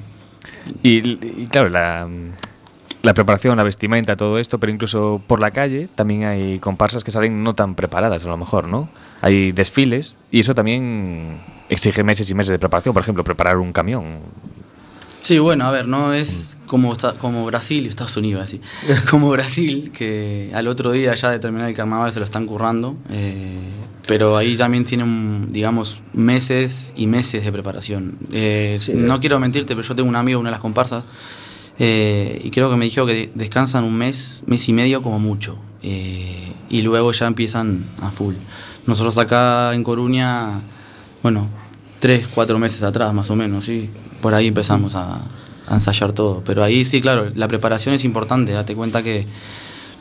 [0.82, 1.18] Y,
[1.48, 2.08] claro, la,
[3.02, 7.12] la preparación, la vestimenta, todo esto, pero incluso por la calle también hay comparsas que
[7.12, 8.90] salen no tan preparadas, a lo mejor, ¿no?
[9.22, 11.40] Hay desfiles y eso también
[11.70, 12.94] exige meses y meses de preparación.
[12.94, 14.20] Por ejemplo, preparar un camión.
[15.24, 18.60] Sí, bueno, a ver, no es como, esta- como Brasil y Estados Unidos, así.
[19.10, 22.96] Como Brasil, que al otro día ya de terminar el carnaval se lo están currando.
[23.10, 23.58] eh,
[24.06, 28.18] pero ahí también tienen, digamos, meses y meses de preparación.
[28.34, 28.92] Eh, Sí.
[28.96, 31.06] No quiero mentirte, pero yo tengo un amigo, una de las comparsas,
[31.80, 35.58] eh, y creo que me dijo que descansan un mes, mes y medio como mucho.
[35.86, 38.36] eh, y luego ya empiezan a full.
[38.88, 40.62] Nosotros acá en Coruña,
[41.22, 41.48] bueno,
[42.00, 43.90] tres, cuatro meses atrás más o menos, sí.
[44.24, 45.20] Por ahí empezamos a,
[45.68, 46.42] a ensayar todo.
[46.44, 48.54] Pero ahí sí, claro, la preparación es importante.
[48.54, 49.28] Date cuenta que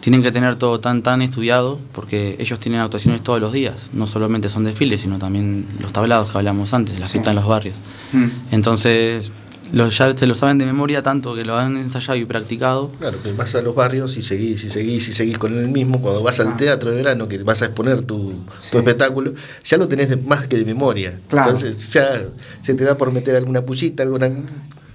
[0.01, 4.07] tienen que tener todo tan tan estudiado porque ellos tienen actuaciones todos los días, no
[4.09, 7.13] solamente son desfiles, sino también los tablados que hablamos antes, la Sí.
[7.13, 7.77] fiesta en los barrios.
[8.13, 8.27] Mm.
[8.51, 9.31] Entonces,
[9.73, 12.93] los, ya se lo saben de memoria tanto que lo han ensayado y practicado.
[12.99, 16.01] Claro, que vas a los barrios y seguís y seguís y seguís con el mismo.
[16.01, 16.45] Cuando vas Ah.
[16.45, 18.35] al teatro de verano, que vas a exponer tu,
[18.71, 19.33] tu espectáculo,
[19.65, 21.19] ya lo tenés de- más que de memoria.
[21.29, 21.51] Claro.
[21.51, 22.23] Entonces ya
[22.61, 24.31] se te da por meter alguna pullita, alguna...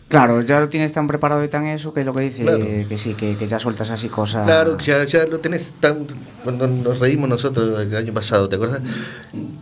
[0.09, 2.59] Claro, ya lo tienes tan preparado y tan eso que es lo que dice, Claro.
[2.88, 4.45] que sí, que, que ya sueltas así cosas.
[4.45, 6.07] Claro, ya, ya lo tenés tan...
[6.45, 8.82] Cuando nos reímos nosotros el año pasado, ¿te acuerdas?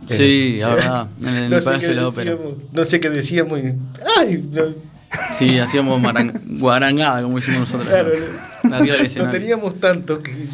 [0.08, 2.30] Sí, verdad, en el no sé de la Ópera.
[2.32, 3.74] decíamos, No sé qué decíamos y...
[4.18, 4.48] ¡Ay!
[4.52, 4.62] no,
[5.38, 6.00] Sí, hacíamos
[6.58, 7.88] guarangada, como hicimos nosotros.
[7.88, 9.30] claro, lo escenario.
[9.30, 10.48] teníamos tanto que...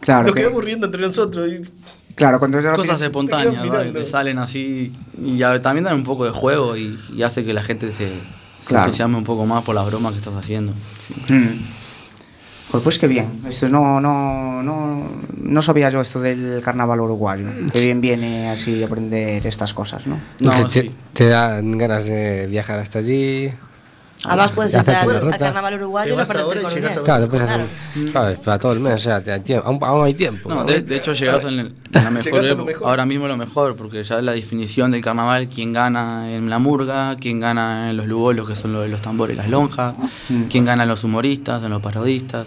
[0.00, 1.62] Claro, nos que- quedamos riendo entre nosotros y...
[2.14, 3.98] Claro, cuando ya Cosas tienes- espontáneas, te mirando.
[3.98, 7.52] te salen así y ya- también dan un poco de juego y, y hace que
[7.52, 8.12] la gente se, se
[8.68, 8.84] Claro.
[8.84, 10.72] entusiasme un poco más por las bromas que estás haciendo.
[11.26, 11.32] Sí.
[11.32, 11.64] Mm.
[12.70, 13.40] Pues, pues qué bien.
[13.48, 17.46] Esto no, no, no, no sabía yo esto del carnaval uruguayo.
[17.72, 20.18] Que bien viene así aprender estas cosas, ¿no?
[20.40, 20.90] No, te, te- sí.
[21.12, 23.50] te dan ganas de viajar hasta allí.
[24.26, 27.00] Además puedes irte al, carnaval Te uruguayo y no perderte.
[27.04, 27.64] Claro, puedes Claro.
[27.64, 30.48] hacer claro, para todo el mes, o sea, te- tiempo, aún, aún hay tiempo.
[30.48, 32.64] No, de, de hecho llegas en, el- en la mejor época.
[32.64, 32.88] mejor.
[32.88, 36.58] ahora mismo lo mejor, porque ya es la definición del carnaval, quién gana en la
[36.58, 39.94] murga, quién gana en los lugolos, que son los, los tambores y las lonjas,
[40.50, 42.46] quién gana en los humoristas, en los parodistas.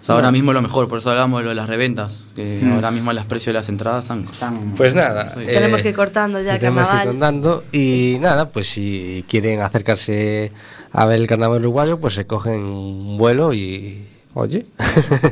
[0.00, 2.60] O sea, ahora mismo lo mejor, por eso hablamos de lo de las reventas, que
[2.72, 4.24] ahora mismo los precios de las entradas están...
[4.24, 5.32] Están- Pues nada.
[5.34, 5.44] Sí.
[5.44, 7.08] Tenemos que ir cortando ya el tenemos que ir carnaval.
[7.08, 10.52] contando y nada, pues si quieren acercarse
[10.92, 14.66] a ver el carnaval uruguayo, pues se cogen un vuelo y oye.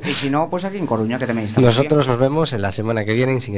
[0.04, 1.74] Y si no, pues aquí en Coruña, que también estamos.
[1.74, 3.54] Nosotros nos vemos en la semana que viene en Sin